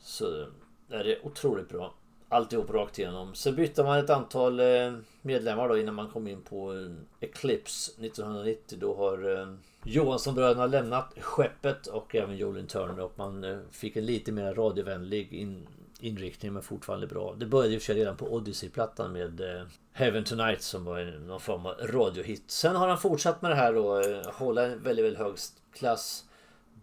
Så 0.00 0.40
eh, 0.40 0.46
är 0.90 1.04
det 1.04 1.20
otroligt 1.22 1.68
bra 1.68 1.94
alltihop 2.30 2.70
rakt 2.70 2.98
igenom. 2.98 3.34
Sen 3.34 3.56
bytte 3.56 3.82
man 3.82 3.98
ett 3.98 4.10
antal 4.10 4.60
eh, 4.60 4.92
medlemmar 5.22 5.68
då 5.68 5.78
innan 5.78 5.94
man 5.94 6.08
kom 6.10 6.28
in 6.28 6.42
på 6.42 6.74
eh, 6.74 6.90
Eclipse 7.20 7.92
1990. 7.92 8.78
Då 8.80 8.96
har 8.96 9.48
Johanssonbröderna 9.84 10.66
lämnat 10.66 11.14
skeppet 11.20 11.86
och 11.86 12.14
även 12.14 12.36
Jolin 12.36 12.66
Turner 12.66 13.00
och 13.00 13.12
man 13.16 13.44
eh, 13.44 13.58
fick 13.70 13.96
en 13.96 14.06
lite 14.06 14.32
mer 14.32 14.54
radiovänlig 14.54 15.32
in, 15.32 15.66
inriktning 16.00 16.52
men 16.52 16.62
fortfarande 16.62 17.06
bra. 17.06 17.34
Det 17.38 17.46
började 17.46 17.74
i 17.74 17.78
och 17.78 17.82
för 17.82 17.86
sig 17.86 17.96
redan 17.96 18.16
på 18.16 18.34
Odyssey-plattan 18.34 19.12
med 19.12 19.40
eh, 19.40 19.62
Heaven 19.92 20.24
Tonight 20.24 20.62
som 20.62 20.84
var 20.84 21.18
någon 21.26 21.40
form 21.40 21.66
av 21.66 21.74
radiohit. 21.82 22.50
Sen 22.50 22.76
har 22.76 22.88
han 22.88 22.98
fortsatt 22.98 23.42
med 23.42 23.50
det 23.50 23.54
här 23.54 23.76
och 23.76 24.04
eh, 24.04 24.32
hålla 24.32 24.66
en 24.66 24.82
väldigt, 24.82 25.04
väldigt 25.04 25.18
hög 25.18 25.34
klass. 25.72 26.24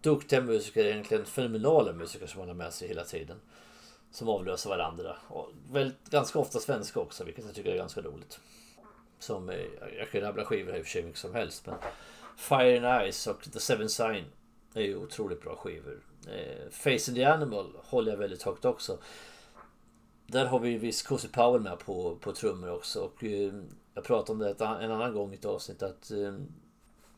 Duktiga 0.02 0.42
musiker, 0.42 0.86
egentligen 0.86 1.26
fenomenala 1.26 1.94
musiker 1.94 2.28
som 2.28 2.40
han 2.40 2.50
har 2.50 2.56
med 2.56 2.74
sig 2.74 2.88
hela 2.88 3.04
tiden 3.04 3.38
som 4.12 4.30
avlöser 4.30 4.70
varandra. 4.70 5.16
Och 5.28 5.50
väldigt, 5.72 6.10
ganska 6.10 6.40
ofta 6.40 6.60
svenska 6.60 7.00
också, 7.00 7.24
vilket 7.24 7.46
jag 7.46 7.56
tycker 7.56 7.72
är 7.72 7.78
ganska 7.78 8.02
roligt. 8.02 8.40
Som, 9.20 9.50
jag 9.98 10.12
kan 10.12 10.22
rabbla 10.22 10.46
skivor 10.46 10.72
här 10.72 10.80
i 10.80 10.82
och 10.82 10.86
för 10.86 10.92
sig 10.92 11.04
mycket 11.04 11.20
som 11.20 11.36
helst. 11.36 11.66
Men 11.66 11.76
Fire 12.38 12.78
and 12.78 13.14
Ice 13.14 13.28
och 13.28 13.52
The 13.54 13.60
Seven 13.60 13.90
Sign 13.90 14.26
är 14.74 14.82
ju 14.82 14.98
otroligt 14.98 15.42
bra 15.42 15.56
skivor. 15.56 16.00
Eh, 16.28 16.70
Face 16.72 17.12
in 17.12 17.16
the 17.16 17.24
Animal 17.24 17.78
håller 17.84 18.12
jag 18.12 18.18
väldigt 18.18 18.44
högt 18.44 18.66
också. 18.66 18.98
Där 20.28 20.46
har 20.46 20.60
vi 20.60 20.70
ju 20.70 20.78
viss 20.78 21.04
Cozy 21.04 21.28
Powell 21.28 21.62
med 21.62 21.80
på, 21.80 22.16
på 22.22 22.32
trummor 22.32 22.72
också. 22.72 23.00
Och 23.00 23.24
eh, 23.24 23.54
jag 23.94 24.04
pratade 24.04 24.32
om 24.32 24.40
det 24.40 24.66
en 24.66 24.92
annan 24.92 25.14
gång 25.14 25.32
i 25.32 25.36
ett 25.36 25.46
avsnitt 25.46 25.84
att 25.84 26.12
eh, 26.12 26.34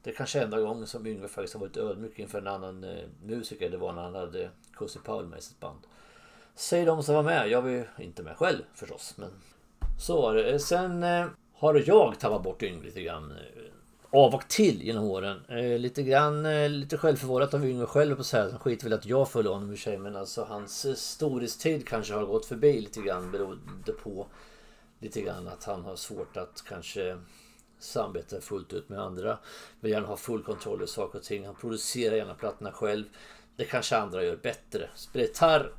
det 0.04 0.12
kanske 0.12 0.40
är 0.40 0.44
enda 0.44 0.62
gången 0.62 0.88
som 0.88 1.08
Yngve 1.08 1.28
faktiskt 1.28 1.54
har 1.54 1.62
varit 1.62 1.78
ödmjuk 1.78 2.20
inför 2.20 2.38
en 2.38 2.48
annan 2.48 2.84
eh, 2.84 3.06
musiker. 3.24 3.70
Det 3.70 3.78
var 3.78 3.94
när 3.94 4.02
han 4.02 4.16
hade 4.16 4.50
Cozy 4.74 5.00
Powell 5.00 5.28
med 5.28 5.40
i 5.40 5.42
sitt 5.42 5.60
band. 5.60 5.80
Säger 6.56 6.86
de 6.86 7.04
som 7.04 7.16
var 7.16 7.24
med. 7.24 7.50
Jag 7.50 7.62
var 7.62 7.70
ju 7.70 7.86
inte 7.98 8.24
med 8.24 8.38
själv 8.38 8.62
förstås. 8.74 9.14
Men 9.18 9.32
så 10.00 10.22
var 10.22 10.36
det. 10.36 10.52
Eh, 10.52 10.58
sen 10.58 11.04
eh, 11.04 11.28
har 11.54 11.84
jag 11.86 12.20
tappat 12.20 12.44
bort 12.44 12.64
Yngve 12.64 12.86
lite 12.86 13.02
grann. 13.02 13.32
Eh, 13.32 13.64
av 14.12 14.36
och 14.36 14.48
till 14.48 14.82
genom 14.82 15.04
åren. 15.04 15.42
Eh, 15.48 15.80
lite 15.80 16.04
grann, 16.04 16.46
eh, 16.46 16.70
lite 16.70 16.98
självförvållat 16.98 17.54
av 17.54 17.66
Yngve 17.66 17.86
själv 17.86 18.16
på 18.16 18.24
så 18.24 18.38
här. 18.38 18.50
Han 18.50 18.60
skiter 18.60 18.84
väl 18.84 18.94
att 18.94 19.06
jag 19.06 19.32
följer 19.32 19.52
honom 19.52 19.74
i 19.74 19.78
sig. 19.78 19.98
Men 19.98 20.16
alltså 20.16 20.44
hans 20.44 20.86
eh, 20.86 20.94
storhetstid 20.94 21.88
kanske 21.88 22.14
har 22.14 22.26
gått 22.26 22.46
förbi 22.46 22.82
lite 22.82 23.02
grann. 23.02 23.32
Beroende 23.32 23.92
på 24.04 24.28
lite 25.00 25.22
grann 25.22 25.48
att 25.48 25.64
han 25.64 25.86
har 25.86 25.96
svårt 25.96 26.38
att 26.38 26.64
kanske 26.68 27.18
samarbeta 27.80 28.42
fullt 28.42 28.74
ut 28.74 28.90
med 28.90 29.00
andra. 29.00 29.38
Vill 29.80 29.92
gärna 29.92 30.08
ha 30.08 30.18
full 30.18 30.44
kontroll 30.44 30.78
över 30.78 30.86
saker 30.86 31.20
och 31.20 31.26
ting. 31.26 31.46
Han 31.46 31.56
producerar 31.56 32.16
gärna 32.16 32.34
plattorna 32.34 32.72
själv. 32.72 33.06
Det 33.56 33.66
kanske 33.66 33.98
andra 33.98 34.24
gör 34.24 34.36
bättre. 34.36 34.90
Spelar 34.96 35.26
gitarr 35.26 35.72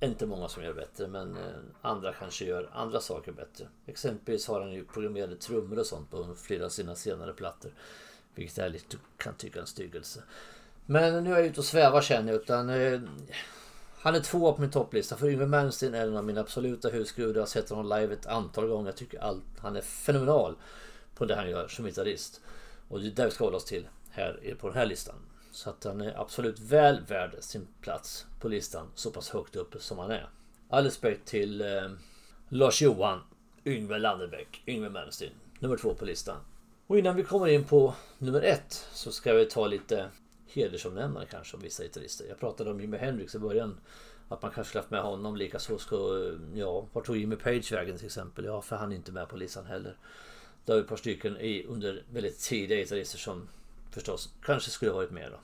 inte 0.00 0.26
många 0.26 0.48
som 0.48 0.62
gör 0.62 0.72
bättre 0.72 1.06
men 1.06 1.36
eh, 1.36 1.52
andra 1.82 2.12
kanske 2.12 2.44
gör 2.44 2.70
andra 2.72 3.00
saker 3.00 3.32
bättre. 3.32 3.68
Exempelvis 3.86 4.48
har 4.48 4.60
han 4.60 4.72
ju 4.72 4.84
programmerade 4.84 5.36
trummor 5.36 5.78
och 5.78 5.86
sånt 5.86 6.10
på 6.10 6.34
flera 6.34 6.64
av 6.64 6.68
sina 6.68 6.94
senare 6.94 7.32
plattor. 7.32 7.70
Vilket 8.34 8.56
jag 8.56 8.72
lite 8.72 8.96
kan 9.16 9.34
tycka 9.34 9.58
är 9.58 9.60
en 9.60 9.66
styggelse. 9.66 10.22
Men 10.86 11.24
nu 11.24 11.32
är 11.32 11.38
jag 11.38 11.46
ute 11.46 11.60
och 11.60 11.66
svävar 11.66 12.02
känner 12.02 12.32
jag. 12.32 12.42
Utan, 12.42 12.70
eh, 12.70 13.00
han 13.98 14.14
är 14.14 14.20
två 14.20 14.52
på 14.52 14.60
min 14.60 14.70
topplista. 14.70 15.16
För 15.16 15.28
Yngwie 15.28 15.46
Malmsteen 15.46 15.94
är 15.94 16.06
en 16.06 16.16
av 16.16 16.24
mina 16.24 16.40
absoluta 16.40 16.88
husgudar. 16.88 17.34
Jag 17.34 17.42
har 17.42 17.46
sett 17.46 17.70
honom 17.70 17.98
live 17.98 18.14
ett 18.14 18.26
antal 18.26 18.66
gånger. 18.66 18.86
Jag 18.86 18.96
tycker 18.96 19.18
allt, 19.18 19.44
han 19.58 19.76
är 19.76 19.80
fenomenal 19.80 20.54
på 21.14 21.24
det 21.24 21.34
han 21.34 21.50
gör 21.50 21.68
som 21.68 21.84
gitarrist. 21.84 22.40
Och 22.88 23.00
det 23.00 23.06
är 23.06 23.10
där 23.10 23.24
vi 23.24 23.30
ska 23.30 23.44
hålla 23.44 23.56
oss 23.56 23.64
till 23.64 23.88
här 24.10 24.56
på 24.60 24.68
den 24.68 24.76
här 24.76 24.86
listan. 24.86 25.14
Så 25.54 25.70
att 25.70 25.84
han 25.84 26.00
är 26.00 26.20
absolut 26.20 26.58
väl 26.58 27.00
värd 27.00 27.36
sin 27.40 27.66
plats 27.80 28.26
på 28.40 28.48
listan 28.48 28.86
så 28.94 29.10
pass 29.10 29.30
högt 29.30 29.56
upp 29.56 29.82
som 29.82 29.98
han 29.98 30.10
är. 30.10 30.28
All 30.68 30.84
respekt 30.84 31.28
till 31.28 31.60
eh, 31.60 31.90
Lars-Johan 32.48 33.20
Yngve 33.64 33.98
Landerbäck, 33.98 34.62
Yngve 34.66 34.90
Malmsteen, 34.90 35.32
nummer 35.58 35.76
två 35.76 35.94
på 35.94 36.04
listan. 36.04 36.36
Och 36.86 36.98
innan 36.98 37.16
vi 37.16 37.22
kommer 37.22 37.48
in 37.48 37.64
på 37.64 37.94
nummer 38.18 38.42
ett 38.42 38.88
så 38.92 39.12
ska 39.12 39.32
vi 39.32 39.46
ta 39.46 39.66
lite 39.66 40.08
hedersomnämnare 40.46 41.26
kanske 41.30 41.56
om 41.56 41.62
vissa 41.62 41.82
gitarrister. 41.82 42.26
Jag 42.28 42.40
pratade 42.40 42.70
om 42.70 42.80
Jimi 42.80 42.96
Hendrix 42.96 43.34
i 43.34 43.38
början. 43.38 43.80
Att 44.28 44.42
man 44.42 44.50
kanske 44.50 44.68
skulle 44.68 44.80
haft 44.80 44.90
med 44.90 45.02
honom. 45.02 45.36
Likaså 45.36 45.78
ska, 45.78 45.96
ja, 46.54 46.86
vart 46.92 47.06
tog 47.06 47.16
Jimmy 47.16 47.36
Page 47.36 47.72
vägen 47.72 47.96
till 47.96 48.06
exempel? 48.06 48.44
Ja, 48.44 48.62
för 48.62 48.76
han 48.76 48.92
är 48.92 48.96
inte 48.96 49.12
med 49.12 49.28
på 49.28 49.36
listan 49.36 49.66
heller. 49.66 49.96
Det 50.64 50.72
har 50.72 50.76
vi 50.76 50.82
ett 50.82 50.88
par 50.88 50.96
stycken 50.96 51.36
i, 51.36 51.64
under 51.68 52.04
väldigt 52.12 52.38
tidiga 52.40 52.78
gitarrister 52.78 53.18
som 53.18 53.48
förstås 53.94 54.28
kanske 54.42 54.70
skulle 54.70 54.92
varit 54.92 55.10
med 55.10 55.30
då. 55.30 55.38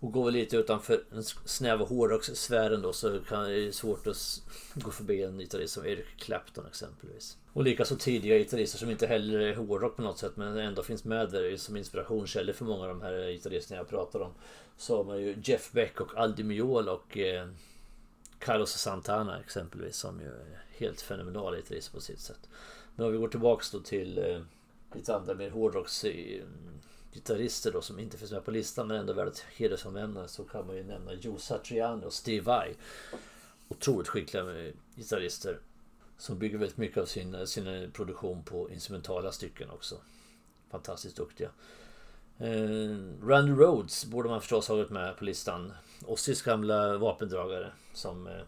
Och 0.00 0.12
går 0.12 0.24
vi 0.24 0.30
lite 0.30 0.56
utanför 0.56 1.04
den 1.10 1.24
snäva 1.24 1.84
hårdrockssfären 1.84 2.82
då 2.82 2.92
så 2.92 3.20
kan 3.20 3.44
det 3.44 3.74
svårt 3.74 4.06
att 4.06 4.42
gå 4.74 4.90
förbi 4.90 5.22
en 5.22 5.38
gitarrist 5.38 5.74
som 5.74 5.86
Eric 5.86 6.06
Clapton 6.16 6.66
exempelvis. 6.66 7.38
Och 7.52 7.62
likaså 7.62 7.96
tidiga 7.96 8.38
gitarrister 8.38 8.78
som 8.78 8.90
inte 8.90 9.06
heller 9.06 9.38
är 9.38 9.54
hårdrock 9.56 9.96
på 9.96 10.02
något 10.02 10.18
sätt 10.18 10.36
men 10.36 10.58
ändå 10.58 10.82
finns 10.82 11.04
med 11.04 11.30
där 11.30 11.56
som 11.56 11.76
inspirationskällor 11.76 12.52
för 12.52 12.64
många 12.64 12.82
av 12.82 12.88
de 12.88 13.02
här 13.02 13.30
gitarristerna 13.32 13.78
jag 13.80 13.88
pratar 13.88 14.20
om. 14.20 14.32
Så 14.76 14.96
har 14.96 15.04
man 15.04 15.20
ju 15.20 15.36
Jeff 15.42 15.72
Beck 15.72 16.00
och 16.00 16.16
Aldi 16.16 16.42
Miol 16.42 16.88
och 16.88 17.18
eh, 17.18 17.48
Carlos 18.38 18.70
Santana 18.70 19.40
exempelvis 19.40 19.96
som 19.96 20.20
ju 20.20 20.26
är 20.26 20.64
helt 20.76 21.00
fenomenala 21.00 21.56
gitarrister 21.56 21.92
på 21.92 22.00
sitt 22.00 22.20
sätt. 22.20 22.48
Men 22.96 23.06
om 23.06 23.12
vi 23.12 23.18
går 23.18 23.28
tillbaks 23.28 23.70
då 23.70 23.80
till 23.80 24.18
eh, 24.18 24.40
lite 24.94 25.16
andra 25.16 25.34
mer 25.34 25.50
hårdrocks 25.50 26.04
eh, 26.04 26.42
gitarrister 27.12 27.72
då 27.72 27.80
som 27.80 27.98
inte 27.98 28.18
finns 28.18 28.32
med 28.32 28.44
på 28.44 28.50
listan 28.50 28.88
men 28.88 28.96
ändå 28.96 29.12
värda 29.12 29.32
hedersomnämnande 29.56 30.28
så 30.28 30.44
kan 30.44 30.66
man 30.66 30.76
ju 30.76 30.84
nämna 30.84 31.12
Joe 31.14 31.38
Satriani 31.38 32.06
och 32.06 32.12
Steve 32.12 32.44
Vai. 32.44 32.74
Otroligt 33.68 34.08
skickliga 34.08 34.44
gitarrister. 34.96 35.58
Som 36.18 36.38
bygger 36.38 36.58
väldigt 36.58 36.76
mycket 36.76 36.98
av 36.98 37.06
sin, 37.06 37.46
sin 37.46 37.90
produktion 37.92 38.42
på 38.42 38.70
instrumentala 38.70 39.32
stycken 39.32 39.70
också. 39.70 39.96
Fantastiskt 40.70 41.16
duktiga. 41.16 41.50
Eh, 42.38 43.26
Randy 43.26 43.52
Rhodes 43.52 44.04
borde 44.04 44.28
man 44.28 44.40
förstås 44.40 44.68
ha 44.68 44.76
varit 44.76 44.90
med 44.90 45.16
på 45.16 45.24
listan. 45.24 45.72
Ossis 46.06 46.42
gamla 46.42 46.98
vapendragare 46.98 47.72
som 47.94 48.26
eh, 48.26 48.42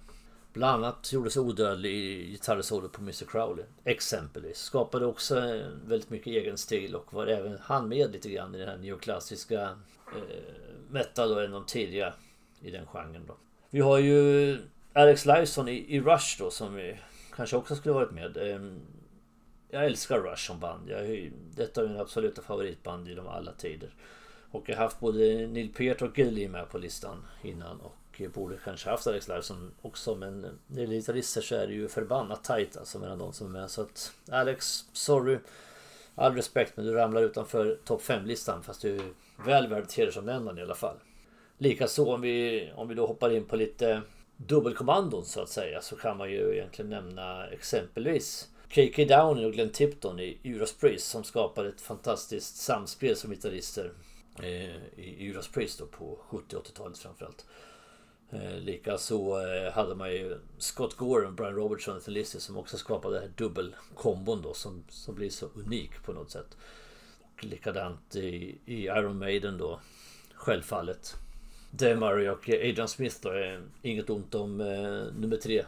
Bland 0.55 0.85
annat 0.85 1.13
gjordes 1.13 1.37
odödlig 1.37 1.95
i 1.95 2.31
gitarrsolo 2.31 2.89
på 2.89 3.01
Mr 3.01 3.25
Crowley. 3.25 3.65
Exempelvis. 3.85 4.59
Skapade 4.59 5.07
också 5.07 5.39
eh, 5.39 5.67
väldigt 5.87 6.11
mycket 6.11 6.27
egen 6.27 6.59
stil 6.59 6.95
och 6.95 7.13
var 7.13 7.27
även 7.27 7.59
han 7.63 7.89
med 7.89 8.13
lite 8.13 8.31
grann 8.31 8.55
i 8.55 8.59
den 8.59 8.69
här 8.69 8.77
neoklassiska 8.77 9.63
eh, 10.07 10.45
metal 10.91 11.33
och 11.33 11.43
en 11.43 11.55
av 11.55 11.61
de 11.61 11.67
tidiga 11.67 12.15
i 12.61 12.71
den 12.71 12.87
genren 12.87 13.27
då. 13.27 13.37
Vi 13.71 13.81
har 13.81 13.99
ju 13.99 14.59
Alex 14.93 15.27
Lifeson 15.27 15.69
i, 15.69 15.97
i 15.97 16.01
Rush 16.01 16.39
då 16.39 16.51
som 16.51 16.75
vi 16.75 17.01
kanske 17.37 17.57
också 17.57 17.77
skulle 17.77 17.95
varit 17.95 18.13
med. 18.13 18.37
Ehm, 18.37 18.81
jag 19.69 19.85
älskar 19.85 20.19
Rush 20.19 20.47
som 20.47 20.61
band. 20.61 20.91
Jag, 20.91 21.33
detta 21.55 21.83
är 21.83 21.89
min 21.89 22.01
absoluta 22.01 22.43
favoritband 22.43 23.09
genom 23.09 23.29
alla 23.29 23.53
tider. 23.53 23.95
Och 24.51 24.69
jag 24.69 24.77
har 24.77 24.83
haft 24.83 25.01
både 25.01 25.47
Neil 25.47 25.73
Peart 25.73 26.03
och 26.03 26.19
Gilly 26.19 26.49
med 26.49 26.71
på 26.71 26.79
listan 26.79 27.27
innan. 27.43 27.81
Och 27.81 27.97
och 28.21 28.31
borde 28.33 28.57
kanske 28.65 28.91
haft 28.91 29.07
Alex 29.07 29.29
Larsson 29.29 29.75
också 29.83 30.15
men 30.15 30.41
när 30.41 30.59
det 30.67 30.83
är 30.83 30.87
gitarrister 30.87 31.41
så 31.41 31.55
är 31.55 31.67
det 31.67 31.73
ju 31.73 31.89
förbannat 31.89 32.45
tajt 32.45 32.77
alltså 32.77 32.99
mellan 32.99 33.19
de 33.19 33.33
som 33.33 33.47
är 33.47 33.61
med. 33.61 33.71
Så 33.71 33.83
att 33.83 34.13
Alex, 34.31 34.85
sorry. 34.93 35.39
All 36.15 36.35
respekt 36.35 36.77
men 36.77 36.87
du 36.87 36.93
ramlar 36.93 37.23
utanför 37.23 37.79
topp 37.85 38.03
5-listan 38.03 38.63
fast 38.63 38.83
du 38.83 38.97
är 38.97 39.13
väl 39.47 39.69
värd 39.69 39.93
hedersomnämnande 39.97 40.61
i 40.61 40.65
alla 40.65 40.75
fall. 40.75 40.97
Likaså 41.59 42.15
om 42.15 42.21
vi, 42.21 42.69
om 42.77 42.89
vi 42.89 42.95
då 42.95 43.07
hoppar 43.07 43.31
in 43.31 43.45
på 43.45 43.57
lite 43.57 44.03
dubbelkommandon 44.37 45.25
så 45.25 45.41
att 45.41 45.49
säga 45.49 45.83
så 45.83 45.97
kan 45.97 46.17
man 46.17 46.31
ju 46.31 46.55
egentligen 46.55 46.91
nämna 46.91 47.47
exempelvis 47.47 48.49
KK 48.69 49.05
Downey 49.05 49.45
och 49.45 49.53
Glenn 49.53 49.71
Tipton 49.71 50.21
i 50.21 50.39
Judas 50.43 50.73
Priest 50.73 51.09
som 51.09 51.25
skapade 51.25 51.69
ett 51.69 51.81
fantastiskt 51.81 52.57
samspel 52.57 53.17
som 53.17 53.31
gitarrister 53.31 53.93
eh, 54.39 54.77
i 54.97 55.17
Judas 55.19 55.49
Priest 55.49 55.79
då 55.79 55.87
på 55.87 56.19
70 56.29 56.57
80-talet 56.57 56.99
framförallt. 56.99 57.47
Eh, 58.31 58.59
Likaså 58.59 59.41
eh, 59.41 59.73
hade 59.73 59.95
man 59.95 60.13
ju 60.13 60.39
Scott 60.59 60.97
Gore 60.97 61.27
och 61.27 61.33
Brian 61.33 61.55
Robertson 61.55 61.97
och 61.97 62.09
Listy 62.09 62.41
som 62.41 62.57
också 62.57 62.79
skapade 62.79 63.15
den 63.15 63.23
här 63.23 63.33
dubbelkombon 63.37 64.43
då 64.43 64.55
som, 64.55 64.85
som 64.89 65.15
blir 65.15 65.31
så 65.31 65.47
unik 65.55 66.03
på 66.03 66.13
något 66.13 66.31
sätt. 66.31 66.57
Och 67.21 67.45
likadant 67.45 68.17
i, 68.17 68.59
i 68.65 68.85
Iron 68.85 69.19
Maiden 69.19 69.59
då. 69.59 69.81
Självfallet. 70.35 71.15
Dave 71.71 71.97
Murray 71.97 72.29
och 72.29 72.49
Adrian 72.49 72.89
Smith 72.89 73.17
då. 73.23 73.29
Är 73.29 73.63
inget 73.83 74.11
ont 74.11 74.35
om 74.35 74.61
eh, 74.61 75.15
nummer 75.21 75.37
tre 75.37 75.65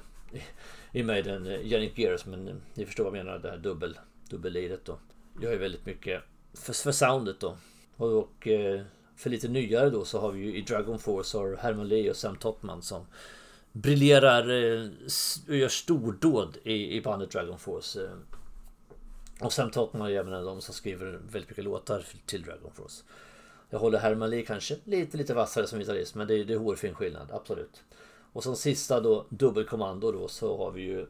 i 0.92 1.02
Maiden, 1.02 1.46
eh, 1.46 1.66
Jannik 1.66 1.98
Gears. 1.98 2.26
Men 2.26 2.48
eh, 2.48 2.54
ni 2.74 2.86
förstår 2.86 3.04
vad 3.04 3.18
jag 3.18 3.24
menar, 3.24 3.38
det 3.38 3.50
här 3.50 3.58
dubbel, 3.58 3.98
dubbelliret 4.28 4.84
då. 4.84 4.98
Jag 5.40 5.52
är 5.52 5.58
väldigt 5.58 5.86
mycket 5.86 6.22
för, 6.54 6.72
för 6.72 6.92
soundet 6.92 7.40
då. 7.40 7.56
Och, 7.96 8.12
och 8.18 8.48
eh, 8.48 8.82
för 9.16 9.30
lite 9.30 9.48
nyare 9.48 9.90
då 9.90 10.04
så 10.04 10.20
har 10.20 10.32
vi 10.32 10.40
ju 10.40 10.56
i 10.56 10.60
Dragon 10.60 10.98
Force 10.98 11.38
har 11.38 11.56
Herman 11.56 11.88
Lee 11.88 12.10
och 12.10 12.16
Sam 12.16 12.36
Topman 12.36 12.82
som 12.82 13.06
briljerar 13.72 14.42
eh, 14.42 14.88
och 15.48 15.56
gör 15.56 15.68
stordåd 15.68 16.56
i, 16.64 16.96
i 16.96 17.00
bandet 17.00 17.30
Dragon 17.30 17.58
Force. 17.58 18.04
Eh. 18.04 18.10
Och 19.40 19.52
Sam 19.52 19.70
Topman 19.70 20.06
är 20.06 20.10
även 20.10 20.32
en 20.32 20.38
av 20.38 20.44
de 20.44 20.60
som 20.60 20.74
skriver 20.74 21.06
väldigt 21.06 21.50
mycket 21.50 21.64
låtar 21.64 22.04
till 22.26 22.42
Dragon 22.42 22.70
Force. 22.74 23.04
Jag 23.70 23.78
håller 23.78 23.98
Herman 23.98 24.30
Lee 24.30 24.42
kanske 24.42 24.76
lite 24.84 25.16
lite 25.16 25.34
vassare 25.34 25.66
som 25.66 25.78
gitarrist 25.78 26.14
men 26.14 26.26
det, 26.26 26.34
är, 26.34 26.44
det 26.44 26.52
är 26.52 26.58
hårfin 26.58 26.94
skillnad, 26.94 27.30
absolut. 27.32 27.82
Och 28.32 28.42
som 28.42 28.56
sista 28.56 29.00
då 29.00 29.26
dubbelkommando 29.28 30.12
då 30.12 30.28
så 30.28 30.58
har 30.58 30.70
vi 30.70 30.82
ju 30.82 31.06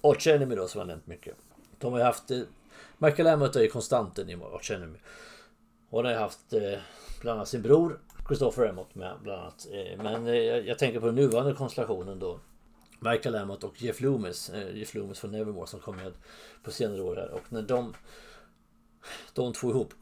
Arch 0.00 0.26
Enemy 0.26 0.54
då 0.54 0.68
som 0.68 0.78
jag 0.78 0.88
nämnt 0.88 1.06
mycket. 1.06 1.36
De 1.78 1.92
har 1.92 2.00
ju 2.00 2.04
haft 2.04 2.30
eh, 2.30 2.40
Michael 2.98 3.26
Amott 3.26 3.56
är 3.56 3.62
ju 3.62 3.68
konstanten 3.68 4.30
i 4.30 4.34
Arch 4.34 4.70
Enemy. 4.70 4.98
Och 5.90 6.02
de 6.02 6.08
har 6.08 6.20
haft 6.20 6.52
eh, 6.52 6.78
bland 7.24 7.38
annat 7.38 7.48
sin 7.48 7.62
bror 7.62 8.00
Christopher 8.26 8.66
Emmott 8.66 8.94
med 8.94 9.16
bland 9.22 9.40
annat. 9.40 9.66
Eh, 9.72 10.02
men 10.02 10.26
eh, 10.26 10.34
jag 10.34 10.78
tänker 10.78 11.00
på 11.00 11.06
den 11.06 11.14
nuvarande 11.14 11.54
konstellationen 11.54 12.18
då. 12.18 12.40
Michael 13.00 13.34
Emmott 13.34 13.64
och 13.64 13.82
Jeff 13.82 14.00
Loomis. 14.00 14.50
Eh, 14.50 14.76
Jeff 14.76 14.94
Loomis 14.94 15.18
från 15.18 15.30
Nevermore 15.30 15.66
som 15.66 15.80
kom 15.80 15.96
med 15.96 16.12
på 16.62 16.70
senare 16.70 17.02
år 17.02 17.16
här. 17.16 17.30
Och 17.30 17.52
när 17.52 17.62
de, 17.62 17.94
de 19.32 19.52
två 19.52 19.70
ihop 19.70 19.94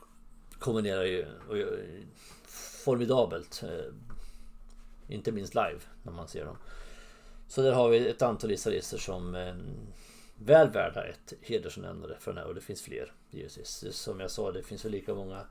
kombinerar 0.58 1.04
ju 1.04 1.26
formidabelt. 2.84 3.62
Inte 5.08 5.32
minst 5.32 5.54
live 5.54 5.80
när 6.02 6.12
man 6.12 6.28
ser 6.28 6.44
dem. 6.44 6.56
Så 7.48 7.62
där 7.62 7.72
har 7.72 7.88
vi 7.88 8.08
ett 8.08 8.22
antal 8.22 8.50
gitarrister 8.50 8.98
som 8.98 9.32
väl 10.36 10.70
värda 10.70 11.04
ett 11.06 11.32
hedersomnämnande 11.40 12.16
för 12.20 12.32
den 12.32 12.38
här 12.38 12.48
och 12.48 12.54
det 12.54 12.60
finns 12.60 12.82
fler 12.82 13.12
givetvis. 13.30 13.84
Som 13.90 14.20
jag 14.20 14.30
sa, 14.30 14.52
det 14.52 14.62
finns 14.62 14.84
väl 14.84 14.92
lika 14.92 15.14
många 15.14 15.46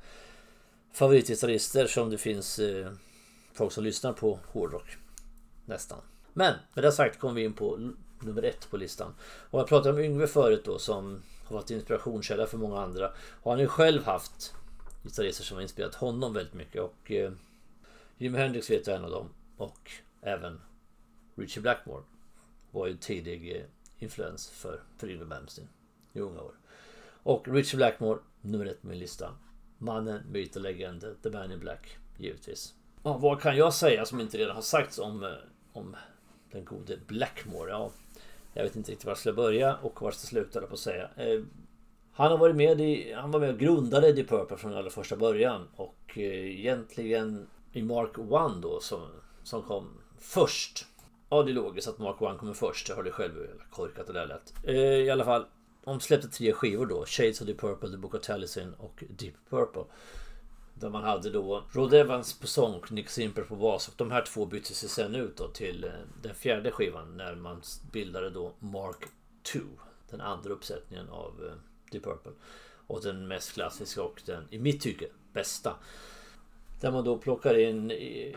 favoritgitarrister 0.91 1.88
som 1.88 2.10
det 2.10 2.17
finns 2.17 2.60
eh, 2.60 2.91
folk 3.54 3.71
som 3.71 3.84
lyssnar 3.84 4.13
på 4.13 4.39
hårdrock. 4.47 4.97
Nästan. 5.65 6.01
Men 6.34 6.56
med 6.73 6.84
det 6.84 6.91
sagt 6.91 7.19
kommer 7.19 7.34
vi 7.34 7.43
in 7.43 7.54
på 7.54 7.93
nummer 8.19 8.43
ett 8.43 8.69
på 8.69 8.77
listan. 8.77 9.13
Och 9.49 9.60
jag 9.60 9.67
pratade 9.67 9.93
om 9.93 9.99
Yngve 9.99 10.27
förut 10.27 10.62
då 10.65 10.80
som 10.80 11.23
har 11.45 11.56
varit 11.56 11.71
inspirationskälla 11.71 12.47
för 12.47 12.58
många 12.58 12.82
andra. 12.82 13.08
Och 13.41 13.51
han 13.51 13.60
har 13.60 13.62
ju 13.62 13.67
själv 13.67 14.04
haft 14.04 14.54
gitarrister 15.04 15.43
som 15.43 15.58
har 15.58 15.62
inspirerat 15.62 15.95
honom 15.95 16.34
väldigt 16.34 16.54
mycket. 16.54 16.82
Och 16.82 17.12
eh, 17.12 17.32
Jimi 18.17 18.38
Hendrix 18.38 18.69
vet 18.69 18.88
jag 18.88 18.95
en 18.95 19.06
av 19.06 19.12
dem. 19.12 19.30
Och 19.58 19.91
även 20.21 20.62
Richie 21.36 21.62
Blackmore 21.62 22.04
var 22.71 22.88
ju 22.88 22.91
en 22.91 22.97
tidig 22.97 23.56
eh, 23.56 23.63
influens 23.99 24.49
för, 24.49 24.84
för 24.97 25.10
Yngwie 25.10 25.25
Malmsteen 25.25 25.69
i 26.13 26.19
unga 26.19 26.41
år. 26.41 26.56
Och 27.23 27.47
Richie 27.47 27.77
Blackmore, 27.77 28.19
nummer 28.41 28.65
ett 28.65 28.82
på 28.82 28.88
min 28.88 28.99
lista. 28.99 29.34
Mannen, 29.82 30.24
myt 30.32 30.56
och 30.56 30.62
legend, 30.62 31.06
The 31.24 31.30
Man 31.30 31.52
in 31.52 31.60
Black, 31.60 31.98
givetvis. 32.17 32.74
Ja, 33.04 33.17
vad 33.17 33.41
kan 33.41 33.58
jag 33.58 33.74
säga 33.74 34.06
som 34.06 34.20
inte 34.22 34.38
redan 34.38 34.56
har 34.56 34.62
sagts 34.62 35.00
om, 35.00 35.24
eh, 35.24 35.30
om 35.74 35.96
den 36.52 36.65
gode 36.65 36.98
Blackmore? 37.08 37.72
Ja, 37.72 37.91
jag 38.54 38.63
vet 38.63 38.76
inte 38.76 38.91
riktigt 38.91 39.06
var 39.06 39.12
jag 39.12 39.17
ska 39.17 39.34
börja 39.34 39.76
och 39.76 40.02
var 40.02 40.08
jag 40.08 40.15
ska 40.15 40.28
sluta 40.28 40.62
på 40.62 40.74
att 40.74 40.80
säga. 40.80 41.10
Eh, 41.15 41.41
han 42.13 42.32
har 42.32 42.38
varit 42.38 42.56
med 42.56 42.82
i, 42.82 43.13
han 43.13 43.32
var 43.32 43.39
med 43.39 43.50
och 43.50 43.60
grundade 43.60 44.13
Deep 44.13 44.30
Purple 44.30 44.58
från 44.58 44.74
allra 44.74 44.89
första 44.89 45.15
början 45.15 45.67
och 45.76 46.17
eh, 46.17 46.60
egentligen 46.60 47.48
i 47.72 47.82
Mark 47.82 48.17
1 48.17 48.62
då 48.62 48.80
som, 48.82 49.02
som 49.44 49.62
kom 49.62 49.88
först. 50.20 50.86
Ja, 51.30 51.44
det 51.44 51.52
är 51.52 51.54
logiskt 51.54 51.88
att 51.88 52.00
Mark 52.00 52.22
1 52.22 52.38
kommer 52.38 52.54
först. 52.54 52.89
Jag 52.89 52.96
hörde 52.96 53.12
själv 53.12 53.34
hur 53.34 53.63
korkat 53.72 54.08
det 54.08 54.13
där 54.13 54.28
lät. 54.28 54.70
I 54.70 55.10
alla 55.10 55.26
fall, 55.26 55.46
de 55.84 56.00
släppte 56.00 56.28
tre 56.28 56.54
skivor 56.54 56.86
då. 56.86 57.06
Shades 57.06 57.41
of 57.41 57.48
the 57.48 57.54
Purple, 57.54 57.89
The 57.89 57.98
Book 57.98 58.13
of 58.13 58.22
Taliesin 58.22 58.74
och 58.74 59.04
Deep 59.10 59.34
Purple. 59.50 59.84
Där 60.74 60.89
man 60.89 61.04
hade 61.04 61.30
då 61.30 61.63
Rod 61.72 61.94
Evans 61.94 62.39
på 62.39 62.48
sång 62.48 62.74
och 62.74 62.91
Nick 62.91 63.10
Simper 63.10 63.41
på 63.41 63.56
bas. 63.56 63.88
Och 63.88 63.94
de 63.98 64.12
här 64.12 64.22
två 64.22 64.46
byttes 64.46 64.78
sig 64.78 64.89
sen 64.89 65.15
ut 65.15 65.38
då 65.38 65.48
till 65.48 65.84
eh, 65.84 65.89
den 66.22 66.36
fjärde 66.36 66.72
skivan 66.72 67.17
när 67.17 67.36
man 67.36 67.62
bildade 67.91 68.30
då 68.30 68.54
Mark 68.60 69.06
2. 69.44 69.60
Den 70.10 70.22
andra 70.22 70.50
uppsättningen 70.50 71.10
av 71.10 71.46
eh, 71.46 71.54
Deep 71.91 72.04
Purple. 72.04 72.32
Och 72.88 73.02
den 73.02 73.28
mest 73.28 73.54
klassiska 73.54 74.04
och 74.04 74.22
den, 74.26 74.48
i 74.50 74.60
mitt 74.60 74.82
tycke, 74.82 75.08
bästa. 75.34 75.76
Där 76.82 76.91
man 76.91 77.04
då 77.04 77.17
plockar 77.17 77.58
in 77.58 77.91
eh, 77.91 78.36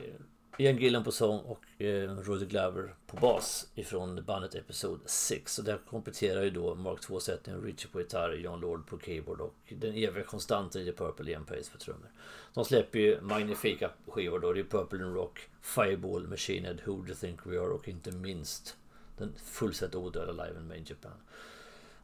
Ian 0.58 0.76
Gillan 0.76 1.04
på 1.04 1.12
sång 1.12 1.38
och 1.38 1.82
eh, 1.82 2.16
Rudy 2.16 2.46
Glover 2.46 2.94
på 3.06 3.16
bas 3.16 3.66
ifrån 3.74 4.24
bandet 4.26 4.54
Episod 4.54 5.00
6. 5.06 5.58
Och 5.58 5.64
där 5.64 5.78
kompletterar 5.90 6.42
ju 6.42 6.50
då 6.50 6.74
Mark 6.74 7.00
2-sättningen 7.00 7.62
Richie 7.62 7.90
på 7.92 8.00
gitarr, 8.00 8.32
John 8.32 8.60
Lord 8.60 8.86
på 8.86 8.98
keyboard 8.98 9.40
och 9.40 9.54
den 9.68 9.94
eviga 9.94 10.24
konstanten 10.24 10.82
i 10.82 10.84
The 10.84 10.92
Purple 10.92 11.30
Ian 11.30 11.44
Pace 11.44 11.72
på 11.72 11.78
trummor. 11.78 12.10
De 12.54 12.64
släpper 12.64 12.98
ju 12.98 13.20
magnifika 13.20 13.90
skivor 14.08 14.40
då. 14.40 14.52
Det 14.52 14.60
är 14.60 14.64
Purple 14.64 15.04
and 15.04 15.14
Rock, 15.14 15.48
Fireball, 15.60 16.26
Machine 16.26 16.64
Head, 16.64 16.76
Who 16.84 16.96
Do 16.96 17.06
You 17.06 17.14
Think 17.14 17.46
We 17.46 17.60
Are 17.60 17.68
och 17.68 17.88
inte 17.88 18.10
minst 18.10 18.76
den 19.18 19.32
fullsatt 19.44 19.94
odöda 19.94 20.32
Live 20.32 20.60
in 20.60 20.68
Main 20.68 20.84
Japan. 20.88 21.12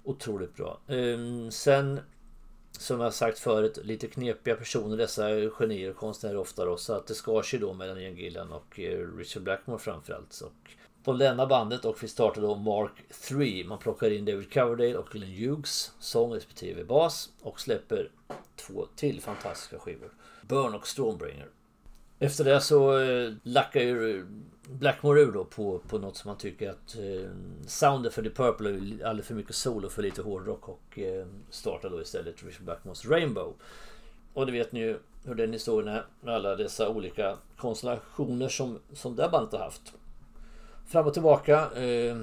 Otroligt 0.04 0.54
bra. 0.54 0.80
Ehm, 0.88 1.50
sen 1.50 2.00
som 2.78 3.00
jag 3.00 3.14
sagt 3.14 3.38
förut, 3.38 3.78
lite 3.82 4.06
knepiga 4.06 4.56
personer 4.56 4.96
dessa 4.96 5.50
genier 5.50 5.90
och 5.90 5.96
konstnärer 5.96 6.36
ofta 6.36 6.64
då. 6.64 6.76
Så 6.76 6.92
att 6.92 7.06
det 7.06 7.14
skar 7.14 7.42
sig 7.42 7.58
då 7.58 7.72
mellan 7.72 7.98
Ian 7.98 8.16
Gillan 8.16 8.52
och 8.52 8.80
eh, 8.80 9.16
Richard 9.16 9.42
Blackmore 9.42 9.78
framförallt. 9.78 10.40
Och 10.40 10.70
de 11.04 11.16
lämnar 11.16 11.46
bandet 11.46 11.84
och 11.84 12.02
vi 12.02 12.08
startar 12.08 12.42
då 12.42 12.54
Mark 12.54 12.92
3. 13.28 13.64
Man 13.64 13.78
plockar 13.78 14.10
in 14.10 14.24
David 14.24 14.52
Coverdale 14.52 14.96
och 14.96 15.08
Glenn 15.10 15.30
Hughes, 15.30 15.92
sång 16.00 16.34
respektive 16.34 16.84
bas. 16.84 17.30
Och 17.42 17.60
släpper 17.60 18.10
två 18.56 18.86
till 18.96 19.20
fantastiska 19.20 19.78
skivor. 19.78 20.12
Burn 20.42 20.74
och 20.74 20.86
Stormbringer. 20.86 21.48
Efter 22.18 22.44
det 22.44 22.60
så 22.60 22.98
eh, 22.98 23.32
lackar 23.42 23.80
ju 23.80 24.26
Blackmore 24.78 25.20
ur 25.20 25.32
då 25.32 25.44
på, 25.44 25.78
på 25.78 25.98
något 25.98 26.16
som 26.16 26.28
man 26.28 26.38
tycker 26.38 26.70
att 26.70 26.96
eh, 26.96 27.30
soundet 27.66 28.14
för 28.14 28.22
The 28.22 28.30
Purple 28.30 28.70
är 28.70 29.06
alldeles 29.06 29.26
för 29.26 29.34
mycket 29.34 29.54
solo 29.54 29.88
för 29.88 30.02
lite 30.02 30.22
hårdrock 30.22 30.68
och 30.68 30.98
eh, 30.98 31.26
startar 31.50 31.90
då 31.90 32.02
istället 32.02 32.42
Richard 32.44 32.64
Blackmores 32.64 33.06
Rainbow. 33.06 33.54
Och 34.34 34.46
det 34.46 34.52
vet 34.52 34.72
ni 34.72 34.80
ju 34.80 34.98
hur 35.24 35.34
den 35.34 35.52
historien 35.52 35.88
är 35.88 36.06
med 36.20 36.34
alla 36.34 36.56
dessa 36.56 36.88
olika 36.88 37.36
konstellationer 37.56 38.48
som, 38.48 38.78
som 38.92 39.16
det 39.16 39.28
bandet 39.32 39.52
har 39.52 39.60
haft. 39.60 39.92
Fram 40.86 41.06
och 41.06 41.14
tillbaka. 41.14 41.70
Eh, 41.70 42.16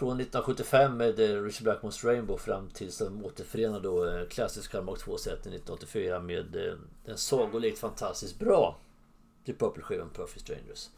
från 0.00 0.20
1975 0.20 0.96
med 0.96 1.20
eh, 1.20 1.42
Richard 1.42 1.64
Blackmores 1.64 2.04
Rainbow 2.04 2.36
fram 2.36 2.70
tills 2.70 2.98
de 2.98 3.24
återförenade 3.24 3.82
då 3.82 4.06
eh, 4.06 4.26
klassiska 4.26 4.80
2-sätten 4.80 5.52
1984 5.52 6.20
med 6.20 6.56
eh, 6.56 6.74
den 7.04 7.18
sagolikt 7.18 7.78
fantastiskt 7.78 8.38
bra 8.38 8.78
The 9.46 9.52
Purple-skivan 9.52 10.10
Perfect 10.14 10.40
Strangers. 10.40 10.88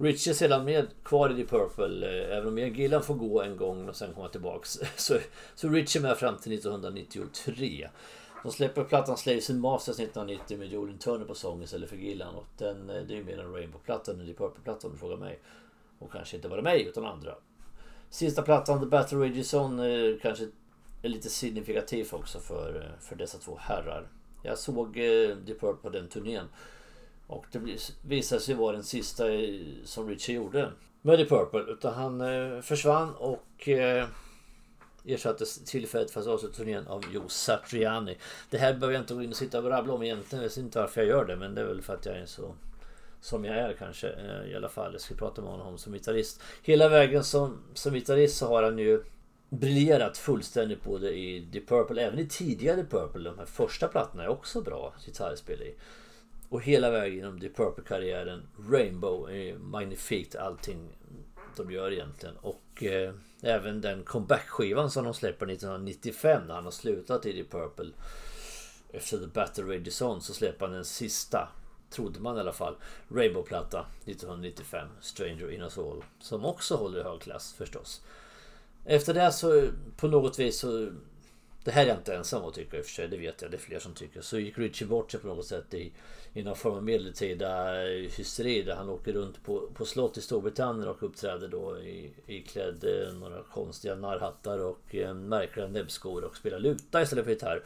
Rich 0.00 0.28
är 0.28 0.32
sedan 0.32 0.64
med 0.64 0.86
kvar 1.04 1.30
i 1.30 1.34
Deep 1.34 1.50
Purple. 1.50 2.06
Eh, 2.06 2.36
även 2.36 2.48
om 2.48 2.58
Ian 2.58 2.74
Gillan 2.74 3.02
får 3.02 3.14
gå 3.14 3.42
en 3.42 3.56
gång 3.56 3.88
och 3.88 3.96
sen 3.96 4.14
komma 4.14 4.28
tillbaks. 4.28 4.78
Så, 4.96 5.18
så 5.54 5.68
Rich 5.68 5.96
är 5.96 6.00
med 6.00 6.16
fram 6.16 6.36
till 6.36 6.52
1993. 6.52 7.88
De 8.42 8.52
släpper 8.52 8.84
plattan 8.84 9.16
Slaves 9.16 9.50
in 9.50 9.60
Masters 9.60 10.00
1990 10.00 10.58
med 10.58 10.68
Jordan 10.68 10.98
Turner 10.98 11.24
på 11.24 11.34
sång 11.34 11.62
istället 11.62 11.88
för 11.88 11.96
Gillan. 11.96 12.34
Och 12.34 12.46
den, 12.58 12.90
eh, 12.90 13.02
det 13.02 13.14
är 13.14 13.16
ju 13.16 13.24
mer 13.24 13.38
en 13.38 13.52
Rainbow-platta 13.52 14.12
än 14.12 14.20
en 14.20 14.26
Deep 14.26 14.38
Purple-platta 14.38 14.86
om 14.86 14.92
du 14.92 14.98
frågar 14.98 15.16
mig. 15.16 15.38
Och 15.98 16.12
kanske 16.12 16.36
inte 16.36 16.48
bara 16.48 16.62
mig 16.62 16.82
utan 16.82 17.04
andra. 17.04 17.34
Sista 18.10 18.42
plattan 18.42 18.80
The 18.80 18.86
Battle 18.86 19.18
Rages 19.18 19.54
On 19.54 19.78
eh, 19.78 20.18
kanske 20.22 20.48
är 21.02 21.08
lite 21.08 21.28
signifikativ 21.28 22.08
också 22.12 22.38
för, 22.38 22.96
för 23.00 23.16
dessa 23.16 23.38
två 23.38 23.58
herrar. 23.60 24.08
Jag 24.42 24.58
såg 24.58 24.94
Deep 24.94 25.60
Purple 25.60 25.82
på 25.82 25.90
den 25.90 26.08
turnén. 26.08 26.46
Och 27.28 27.46
det 27.52 27.58
visade 28.02 28.40
sig 28.40 28.54
vara 28.54 28.72
den 28.72 28.84
sista 28.84 29.32
eh, 29.32 29.60
som 29.84 30.08
Richie 30.08 30.36
gjorde 30.36 30.72
med 31.02 31.18
The 31.18 31.24
Purple. 31.24 31.72
Utan 31.72 31.94
han 31.94 32.20
eh, 32.20 32.60
försvann 32.60 33.14
och 33.14 33.68
eh, 33.68 34.06
ersattes 35.04 35.64
tillfälligt 35.64 36.10
för 36.10 36.20
att 36.20 36.26
avsluta 36.26 36.54
turnén 36.54 36.86
av 36.86 37.04
Joe 37.12 37.28
Satriani. 37.28 38.18
Det 38.50 38.58
här 38.58 38.74
behöver 38.74 38.94
jag 38.94 39.02
inte 39.02 39.14
gå 39.14 39.22
in 39.22 39.30
och 39.30 39.36
sitta 39.36 39.58
och 39.58 39.70
rabbla 39.70 39.92
om 39.92 40.02
egentligen. 40.02 40.42
Jag 40.42 40.50
vet 40.50 40.58
inte 40.58 40.80
varför 40.80 41.00
jag 41.00 41.08
gör 41.08 41.24
det 41.24 41.36
men 41.36 41.54
det 41.54 41.60
är 41.60 41.64
väl 41.64 41.82
för 41.82 41.94
att 41.94 42.06
jag 42.06 42.16
är 42.16 42.26
så 42.26 42.54
som 43.20 43.44
jag 43.44 43.56
är 43.56 43.72
kanske 43.72 44.08
i 44.46 44.56
alla 44.56 44.68
fall. 44.68 44.92
Jag 44.92 45.00
ska 45.00 45.14
prata 45.14 45.42
med 45.42 45.50
honom 45.50 45.78
som 45.78 45.92
gitarrist. 45.92 46.42
Hela 46.62 46.88
vägen 46.88 47.24
som, 47.24 47.58
som 47.74 47.94
gitarrist 47.94 48.36
så 48.36 48.46
har 48.46 48.62
han 48.62 48.78
ju 48.78 49.04
briljerat 49.48 50.18
fullständigt 50.18 50.84
både 50.84 51.18
i 51.18 51.48
The 51.52 51.60
Purple, 51.60 52.02
även 52.02 52.18
i 52.18 52.26
tidigare 52.26 52.84
Purple. 52.84 53.30
De 53.30 53.38
här 53.38 53.46
första 53.46 53.88
plattorna 53.88 54.24
är 54.24 54.28
också 54.28 54.60
bra 54.60 54.94
gitarrspel 55.06 55.62
i. 55.62 55.74
Och 56.48 56.62
hela 56.62 56.90
vägen 56.90 57.16
genom 57.16 57.40
The 57.40 57.48
Purple-karriären. 57.48 58.42
Rainbow 58.70 59.30
eh, 59.30 59.54
är 59.54 59.58
magnifikt 59.58 60.36
allting 60.36 60.88
de 61.56 61.70
gör 61.70 61.92
egentligen. 61.92 62.36
Och 62.36 62.82
eh, 62.82 63.14
även 63.42 63.80
den 63.80 64.02
comeback-skivan 64.04 64.90
som 64.90 65.04
de 65.04 65.14
släpper 65.14 65.46
1995 65.46 66.42
när 66.46 66.54
han 66.54 66.64
har 66.64 66.70
slutat 66.70 67.26
i 67.26 67.32
The 67.32 67.50
Purple. 67.50 67.90
Efter 68.92 69.18
The 69.18 69.26
Battle 69.26 69.64
Rages 69.64 70.02
Zone 70.02 70.20
så 70.20 70.34
släpper 70.34 70.66
han 70.66 70.74
den 70.74 70.84
sista, 70.84 71.48
trodde 71.90 72.20
man 72.20 72.36
i 72.36 72.40
alla 72.40 72.52
fall, 72.52 72.76
Rainbow-platta 73.08 73.86
1995. 74.04 74.88
Stranger 75.00 75.50
in 75.50 75.62
us 75.62 75.78
all. 75.78 76.04
Som 76.20 76.44
också 76.44 76.76
håller 76.76 77.04
hög 77.04 77.20
klass 77.20 77.52
förstås. 77.52 78.02
Efter 78.84 79.14
det 79.14 79.32
så 79.32 79.68
på 79.96 80.08
något 80.08 80.38
vis 80.38 80.58
så 80.58 80.90
det 81.68 81.72
här 81.72 81.82
är 81.82 81.88
jag 81.88 81.96
inte 81.96 82.14
ensam 82.14 82.44
att 82.44 82.54
tycka 82.54 82.76
i 82.76 82.80
och 82.80 82.84
för 82.84 82.92
sig, 82.92 83.08
det 83.08 83.16
vet 83.16 83.42
jag. 83.42 83.50
Det 83.50 83.56
är 83.56 83.58
fler 83.58 83.78
som 83.78 83.94
tycker. 83.94 84.20
Så 84.20 84.38
gick 84.38 84.58
Ritchie 84.58 84.88
bort 84.88 85.10
sig 85.10 85.20
på 85.20 85.26
något 85.26 85.46
sätt 85.46 85.74
i, 85.74 85.92
i 86.32 86.42
någon 86.42 86.56
form 86.56 86.74
av 86.74 86.82
medeltida 86.82 87.82
eh, 87.82 88.10
hysteri 88.16 88.62
där 88.62 88.74
han 88.74 88.88
åker 88.88 89.12
runt 89.12 89.44
på, 89.44 89.68
på 89.74 89.84
slott 89.84 90.16
i 90.16 90.20
Storbritannien 90.20 90.88
och 90.88 91.02
uppträder 91.02 91.48
då 91.48 91.78
i, 91.78 92.12
iklädd 92.26 92.84
eh, 92.84 93.14
några 93.14 93.42
konstiga 93.42 93.94
narrhattar 93.94 94.58
och 94.58 94.94
eh, 94.94 95.14
märkliga 95.14 95.66
näbbskor 95.66 96.24
och 96.24 96.36
spelar 96.36 96.58
luta 96.58 97.02
istället 97.02 97.24
för 97.24 97.32
gitarr. 97.32 97.62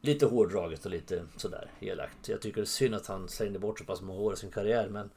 Lite 0.00 0.26
hårdraget 0.26 0.84
och 0.84 0.90
lite 0.90 1.24
sådär 1.36 1.70
elakt. 1.80 2.28
Jag 2.28 2.40
tycker 2.40 2.56
det 2.56 2.64
är 2.64 2.66
synd 2.66 2.94
att 2.94 3.06
han 3.06 3.28
slängde 3.28 3.58
bort 3.58 3.78
så 3.78 3.84
pass 3.84 4.02
många 4.02 4.20
år 4.20 4.32
i 4.32 4.36
sin 4.36 4.50
karriär 4.50 4.88
men 4.88 5.10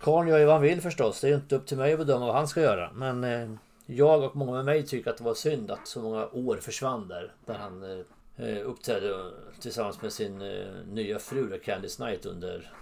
karln 0.00 0.28
gör 0.28 0.38
ju 0.38 0.44
vad 0.44 0.54
han 0.54 0.62
vill 0.62 0.80
förstås. 0.80 1.20
Det 1.20 1.26
är 1.26 1.30
ju 1.30 1.36
inte 1.36 1.56
upp 1.56 1.66
till 1.66 1.76
mig 1.76 1.92
att 1.92 1.98
bedöma 1.98 2.26
vad 2.26 2.34
han 2.34 2.48
ska 2.48 2.60
göra. 2.60 2.92
Men 2.94 3.24
eh, 3.24 3.50
jag 3.96 4.22
och 4.22 4.36
många 4.36 4.52
med 4.52 4.64
mig 4.64 4.86
tycker 4.86 5.10
att 5.10 5.16
det 5.16 5.24
var 5.24 5.34
synd 5.34 5.70
att 5.70 5.86
så 5.86 6.02
många 6.02 6.26
år 6.26 6.56
försvann 6.56 7.08
där. 7.08 7.34
Där 7.46 7.54
han 7.54 8.04
eh, 8.36 8.68
uppträdde 8.68 9.10
eh, 9.10 9.60
tillsammans 9.60 10.02
med 10.02 10.12
sin 10.12 10.42
eh, 10.42 10.66
nya 10.86 11.18
fru 11.18 11.60
Candice 11.64 11.96
Knight 11.96 12.26
under 12.26 12.72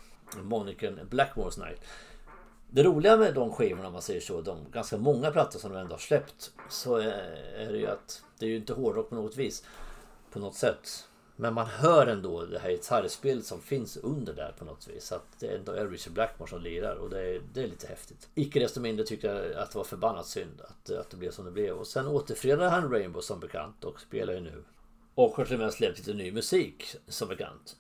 Moniken 0.43 1.01
Blackmores 1.11 1.59
Night. 1.59 1.81
Det 2.71 2.83
roliga 2.83 3.17
med 3.17 3.35
de 3.35 3.53
skivorna 3.53 3.87
om 3.87 3.93
man 3.93 4.03
säger 4.03 4.21
så, 4.21 4.41
de 4.41 4.59
ganska 4.73 4.99
många 4.99 5.31
plattor 5.31 5.59
som 5.59 5.73
de 5.73 5.79
ändå 5.79 5.93
har 5.93 5.99
släppt. 5.99 6.53
Så 6.69 6.99
eh, 6.99 7.07
är 7.57 7.73
det 7.73 7.79
ju 7.79 7.87
att 7.87 8.23
det 8.39 8.47
är 8.47 8.51
ju 8.51 8.57
inte 8.57 8.73
hårdrock 8.73 9.09
på 9.09 9.15
något 9.15 9.37
vis. 9.37 9.65
På 10.33 10.39
något 10.39 10.55
sätt. 10.55 11.08
Men 11.41 11.55
man 11.55 11.67
hör 11.67 12.07
ändå 12.07 12.45
det 12.45 12.59
här 12.59 12.71
gitarrspelet 12.71 13.47
som 13.47 13.61
finns 13.61 13.97
under 13.97 14.35
där 14.35 14.55
på 14.59 14.65
något 14.65 14.89
vis. 14.89 15.13
Att 15.13 15.27
det 15.39 15.47
ändå 15.47 15.73
är 15.73 15.89
Richard 15.89 16.13
Blackmore 16.13 16.51
som 16.51 16.63
lirar 16.63 16.95
och 16.95 17.11
det 17.11 17.21
är, 17.21 17.41
det 17.55 17.63
är 17.63 17.67
lite 17.67 17.87
häftigt. 17.87 18.29
Icke 18.35 18.61
desto 18.61 18.81
mindre 18.81 19.07
tyckte 19.07 19.27
jag 19.27 19.53
att 19.53 19.71
det 19.71 19.79
var 19.79 19.85
förbannat 19.85 20.27
synd 20.27 20.61
att, 20.61 20.91
att 20.91 21.11
det 21.11 21.17
blev 21.17 21.31
som 21.31 21.45
det 21.45 21.51
blev. 21.51 21.77
Och 21.77 21.87
sen 21.87 22.07
återförenade 22.07 22.71
han 22.71 22.93
Rainbow 22.93 23.21
som 23.21 23.41
bekant 23.41 23.85
och 23.85 24.01
spelar 24.01 24.35
ju 24.35 24.41
nu. 24.41 24.65
Och 25.15 25.37
har 25.37 25.45
till 25.45 25.55
och 25.55 25.61
med 25.61 25.73
släppt 25.73 25.99
lite 25.99 26.15
ny 26.15 26.33
musik 26.33 26.97
som 27.09 27.29
bekant. 27.29 27.77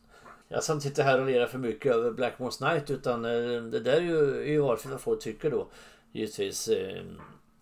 Jag 0.48 0.64
ska 0.64 0.72
inte 0.72 0.88
sitta 0.88 1.02
här 1.02 1.20
och 1.20 1.26
lera 1.26 1.46
för 1.46 1.58
mycket 1.58 1.94
över 1.94 2.10
Blackmore's 2.10 2.72
Night 2.72 2.90
utan 2.90 3.24
eh, 3.24 3.62
det 3.62 3.80
där 3.80 3.96
är 3.96 4.00
ju, 4.00 4.40
är 4.40 4.50
ju 4.50 4.60
valfritt 4.60 4.92
vad 4.92 5.00
folk 5.00 5.22
tycker 5.22 5.50
då. 5.50 5.68
Givetvis. 6.12 6.68
Eh, 6.68 7.02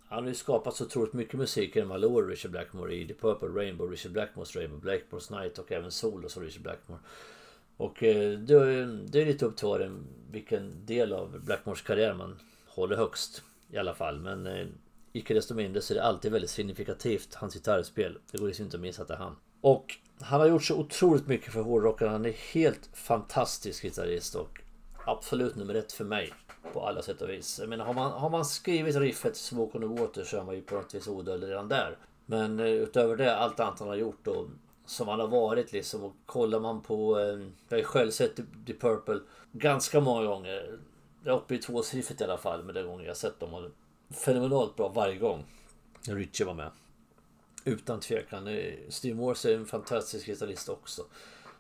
han 0.09 0.23
har 0.23 0.29
ju 0.29 0.35
skapat 0.35 0.77
så 0.77 0.85
otroligt 0.85 1.13
mycket 1.13 1.35
musik 1.35 1.77
genom 1.77 1.91
alla 1.91 2.07
år, 2.07 2.27
Richard 2.27 2.51
Blackmore 2.51 2.95
i 2.95 3.07
The 3.07 3.15
Purple 3.15 3.49
Rainbow, 3.49 3.91
Richard 3.91 4.13
Blackmores 4.13 4.57
Rainbow, 4.57 4.81
Blackmore's 4.81 5.41
Night 5.41 5.59
och 5.59 5.73
även 5.73 5.91
Solo 5.91 6.29
som 6.29 6.43
Richard 6.43 6.63
Blackmore. 6.63 7.01
Och 7.77 8.03
eh, 8.03 8.39
det, 8.39 8.55
är 9.21 9.27
lite 9.27 9.47
upp 9.47 9.57
till 9.57 9.67
var 9.67 9.99
vilken 10.31 10.87
del 10.87 11.13
av 11.13 11.41
Blackmores 11.45 11.83
karriär 11.83 12.15
man 12.15 12.39
håller 12.67 12.97
högst 12.97 13.43
i 13.71 13.77
alla 13.77 13.95
fall. 13.95 14.21
Men 14.21 14.47
eh, 14.47 14.67
icke 15.13 15.35
desto 15.35 15.55
mindre 15.55 15.83
så 15.83 15.93
är 15.93 15.99
det 15.99 16.05
alltid 16.05 16.33
väldigt 16.33 16.51
signifikativt, 16.51 17.35
hans 17.35 17.55
gitarrspel. 17.55 18.19
Det 18.31 18.39
går 18.39 18.47
liksom 18.47 18.65
inte 18.65 18.77
att 18.77 18.81
missa 18.81 19.03
att 19.03 19.09
det 19.09 19.15
är 19.15 19.19
han. 19.19 19.37
Och 19.61 19.95
han 20.21 20.41
har 20.41 20.49
gjort 20.49 20.65
så 20.65 20.77
otroligt 20.77 21.27
mycket 21.27 21.53
för 21.53 21.61
hårdrockaren. 21.61 22.13
Han 22.13 22.27
är 22.27 22.53
helt 22.55 22.91
fantastisk 22.93 23.83
gitarrist 23.83 24.35
och 24.35 24.61
absolut 25.07 25.57
nummer 25.57 25.75
ett 25.75 25.93
för 25.93 26.05
mig 26.05 26.33
på 26.73 26.87
alla 26.87 27.03
sätt 27.03 27.23
och 27.23 27.29
vis. 27.29 27.59
Jag 27.59 27.69
menar, 27.69 27.85
har 27.85 27.95
man, 27.95 28.13
har 28.13 28.31
man 28.31 28.45
skrivit 28.45 28.97
riffet 28.97 29.37
Smoke 29.37 29.79
on 29.79 29.97
the 29.97 30.03
Water 30.03 30.25
så 30.25 30.37
är 30.37 30.45
man 30.45 30.55
ju 30.55 30.63
på 30.63 30.75
något 30.75 30.95
vis 30.95 31.09
odödlig 31.09 31.49
redan 31.49 31.69
där. 31.69 31.99
Men 32.27 32.61
eh, 32.61 32.67
utöver 32.67 33.17
det, 33.17 33.37
allt 33.37 33.61
annat 33.61 33.79
han 33.79 33.89
har 33.89 33.97
gjort 33.97 34.27
och 34.27 34.47
som 34.87 35.09
han 35.09 35.21
har 35.21 35.29
varit 35.29 35.73
liksom. 35.73 36.05
Och 36.05 36.15
kollar 36.27 36.61
man 36.61 36.83
på... 36.83 37.19
Eh, 37.19 37.27
jag 37.69 37.77
har 37.77 37.79
ju 37.79 37.85
själv 37.85 38.11
sett 38.11 38.37
The 38.67 38.75
Purple 38.75 39.21
ganska 39.53 40.01
många 40.01 40.27
gånger. 40.27 40.79
Jag 41.25 41.35
är 41.35 41.39
uppe 41.39 41.55
i 41.55 41.59
tvåsiffrigt 41.59 42.21
i 42.21 42.25
alla 42.25 42.39
fall 42.39 42.65
med 42.65 42.75
den 42.75 42.87
gången 42.87 43.07
jag 43.07 43.17
sett 43.17 43.41
dem. 43.41 43.55
Och 43.55 43.71
fenomenalt 44.11 44.77
bra 44.77 44.89
varje 44.89 45.19
gång. 45.19 45.45
Richie 46.03 46.47
var 46.47 46.55
med. 46.55 46.71
Utan 47.65 48.01
tvekan. 48.01 48.47
Eh, 48.47 48.75
Steve 48.89 49.17
Morse 49.17 49.53
är 49.53 49.57
en 49.57 49.67
fantastisk 49.67 50.27
gitarrist 50.27 50.69
också. 50.69 51.03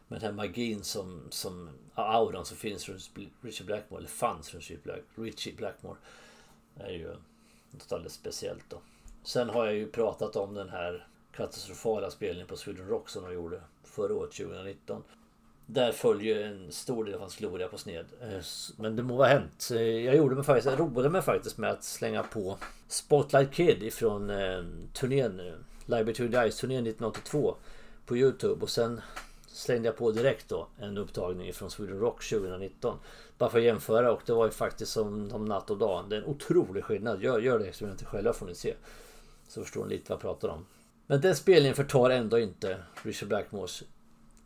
Men 0.08 0.18
den 0.18 0.26
här 0.26 0.36
magin 0.36 0.84
som, 0.84 1.22
som 1.30 1.70
auran 1.94 2.44
som 2.44 2.56
finns 2.56 2.88
runt 2.88 3.10
Richie 3.40 3.66
Blackmore, 3.66 3.98
eller 3.98 4.08
fanns 4.08 4.54
runt 4.54 4.70
Richie 5.16 5.54
Blackmore. 5.56 5.96
är 6.76 6.90
ju 6.90 7.16
något 7.70 7.92
alldeles 7.92 8.12
speciellt 8.12 8.64
då. 8.68 8.78
Sen 9.22 9.50
har 9.50 9.66
jag 9.66 9.74
ju 9.74 9.90
pratat 9.90 10.36
om 10.36 10.54
den 10.54 10.68
här 10.68 11.06
katastrofala 11.32 12.10
spelningen 12.10 12.46
på 12.46 12.56
Sweden 12.56 12.88
Rock 12.88 13.08
som 13.08 13.24
de 13.24 13.32
gjorde 13.32 13.60
förra 13.84 14.14
året 14.14 14.32
2019. 14.32 15.02
Där 15.66 15.92
följer 15.92 16.46
en 16.46 16.72
stor 16.72 17.04
del 17.04 17.14
av 17.14 17.20
hans 17.20 17.36
gloria 17.36 17.68
på 17.68 17.78
sned. 17.78 18.06
Eh, 18.20 18.40
men 18.76 18.96
det 18.96 19.02
må 19.02 19.16
vara 19.16 19.28
hänt. 19.28 19.68
Eh, 19.72 19.80
jag 19.80 20.16
gjorde 20.16 20.34
mig 20.34 20.44
faktiskt, 20.44 20.66
jag 20.66 20.80
roade 20.80 21.08
mig 21.08 21.22
faktiskt 21.22 21.58
med 21.58 21.70
att 21.70 21.84
slänga 21.84 22.22
på 22.22 22.56
Spotlight 22.88 23.52
Kid 23.52 23.82
ifrån 23.82 24.30
eh, 24.30 24.64
turnén, 24.92 25.40
Live 25.86 26.04
Between 26.04 26.32
the 26.32 26.50
Ice 26.50 26.56
turnén 26.56 26.86
1982 26.86 27.56
på 28.06 28.16
Youtube 28.16 28.62
och 28.62 28.70
sen 28.70 29.00
slängde 29.56 29.88
jag 29.88 29.96
på 29.96 30.12
direkt 30.12 30.48
då 30.48 30.66
en 30.78 30.98
upptagning 30.98 31.52
från 31.52 31.70
Sweden 31.70 31.98
Rock 31.98 32.28
2019. 32.28 32.98
Bara 33.38 33.50
för 33.50 33.58
att 33.58 33.64
jämföra 33.64 34.12
och 34.12 34.22
det 34.26 34.32
var 34.32 34.44
ju 34.44 34.50
faktiskt 34.50 34.92
som, 34.92 35.28
de 35.28 35.44
natt 35.44 35.70
och 35.70 35.78
dag. 35.78 36.04
Det 36.08 36.16
är 36.16 36.20
en 36.20 36.26
otrolig 36.26 36.84
skillnad. 36.84 37.22
Gör, 37.22 37.38
gör 37.38 37.58
det 37.58 37.66
experimentet 37.66 38.08
själva 38.08 38.32
får 38.32 38.46
ni 38.46 38.54
se. 38.54 38.74
Så 39.48 39.62
förstår 39.62 39.84
ni 39.84 39.94
lite 39.94 40.04
vad 40.08 40.16
jag 40.16 40.20
pratar 40.20 40.48
om. 40.48 40.66
Men 41.06 41.20
den 41.20 41.36
spelningen 41.36 41.76
förtar 41.76 42.10
ändå 42.10 42.38
inte 42.38 42.78
Richard 43.02 43.28
Blackmores 43.28 43.82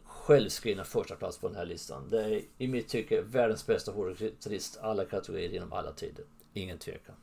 självskrivna 0.05 0.85
första 0.85 1.17
plats 1.17 1.39
på 1.39 1.49
den 1.49 1.57
här 1.57 1.67
listan. 1.67 2.09
Det 2.11 2.25
är 2.25 2.43
i 2.59 2.69
mitt 2.69 2.89
tycke 2.89 3.23
världens 3.23 3.67
bästa 3.67 3.93
hårdrocksgitarrist 3.93 4.79
alla 4.81 5.05
kategorier 5.05 5.51
genom 5.51 5.73
alla 5.73 5.93
tider. 5.93 6.25
Ingen 6.53 6.79
tvekan. 6.79 7.15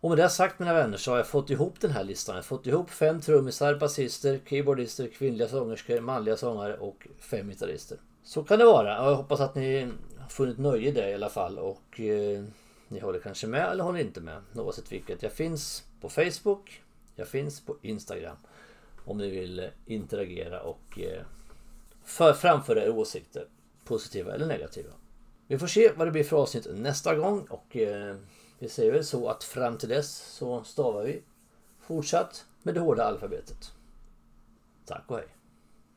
Och 0.00 0.10
med 0.10 0.18
det 0.18 0.28
sagt 0.28 0.58
mina 0.58 0.74
vänner 0.74 0.96
så 0.96 1.10
har 1.10 1.18
jag 1.18 1.26
fått 1.26 1.50
ihop 1.50 1.80
den 1.80 1.90
här 1.90 2.04
listan. 2.04 2.34
Jag 2.34 2.42
har 2.42 2.46
fått 2.46 2.66
ihop 2.66 2.90
fem 2.90 3.20
trummisar, 3.20 3.74
basister, 3.74 4.40
keyboardister, 4.46 5.08
kvinnliga 5.08 5.48
sångerskor, 5.48 6.00
manliga 6.00 6.36
sångare 6.36 6.76
och 6.76 7.06
fem 7.18 7.48
gitarrister. 7.48 7.98
Så 8.22 8.44
kan 8.44 8.58
det 8.58 8.64
vara. 8.64 8.94
Jag 8.94 9.16
hoppas 9.16 9.40
att 9.40 9.54
ni 9.54 9.88
har 10.18 10.28
funnit 10.28 10.58
nöje 10.58 10.88
i 10.88 10.92
det 10.92 11.10
i 11.10 11.14
alla 11.14 11.28
fall 11.28 11.58
och 11.58 12.00
eh, 12.00 12.44
ni 12.88 13.00
håller 13.00 13.20
kanske 13.20 13.46
med 13.46 13.70
eller 13.70 13.84
håller 13.84 14.00
inte 14.00 14.20
med. 14.20 14.42
Oavsett 14.54 14.92
vilket. 14.92 15.22
Jag 15.22 15.32
finns 15.32 15.84
på 16.00 16.08
Facebook. 16.08 16.82
Jag 17.14 17.28
finns 17.28 17.60
på 17.60 17.76
Instagram. 17.82 18.36
Om 19.04 19.18
ni 19.18 19.30
vill 19.30 19.70
interagera 19.86 20.60
och 20.60 20.98
eh, 20.98 21.22
för, 22.04 22.32
framföra 22.32 22.84
era 22.84 22.92
åsikter. 22.92 23.46
Positiva 23.84 24.34
eller 24.34 24.46
negativa. 24.46 24.90
Vi 25.46 25.58
får 25.58 25.66
se 25.66 25.92
vad 25.96 26.06
det 26.06 26.10
blir 26.10 26.24
för 26.24 26.36
avsnitt 26.36 26.66
nästa 26.74 27.14
gång 27.14 27.46
och 27.50 27.76
eh, 27.76 28.16
vi 28.58 28.68
säger 28.68 28.92
väl 28.92 29.04
så 29.04 29.28
att 29.28 29.44
fram 29.44 29.78
till 29.78 29.88
dess 29.88 30.16
så 30.16 30.64
stavar 30.64 31.04
vi 31.04 31.22
fortsatt 31.80 32.46
med 32.62 32.74
det 32.74 32.80
hårda 32.80 33.04
alfabetet. 33.04 33.72
Tack 34.86 35.04
och 35.06 35.16
hej. 35.16 35.37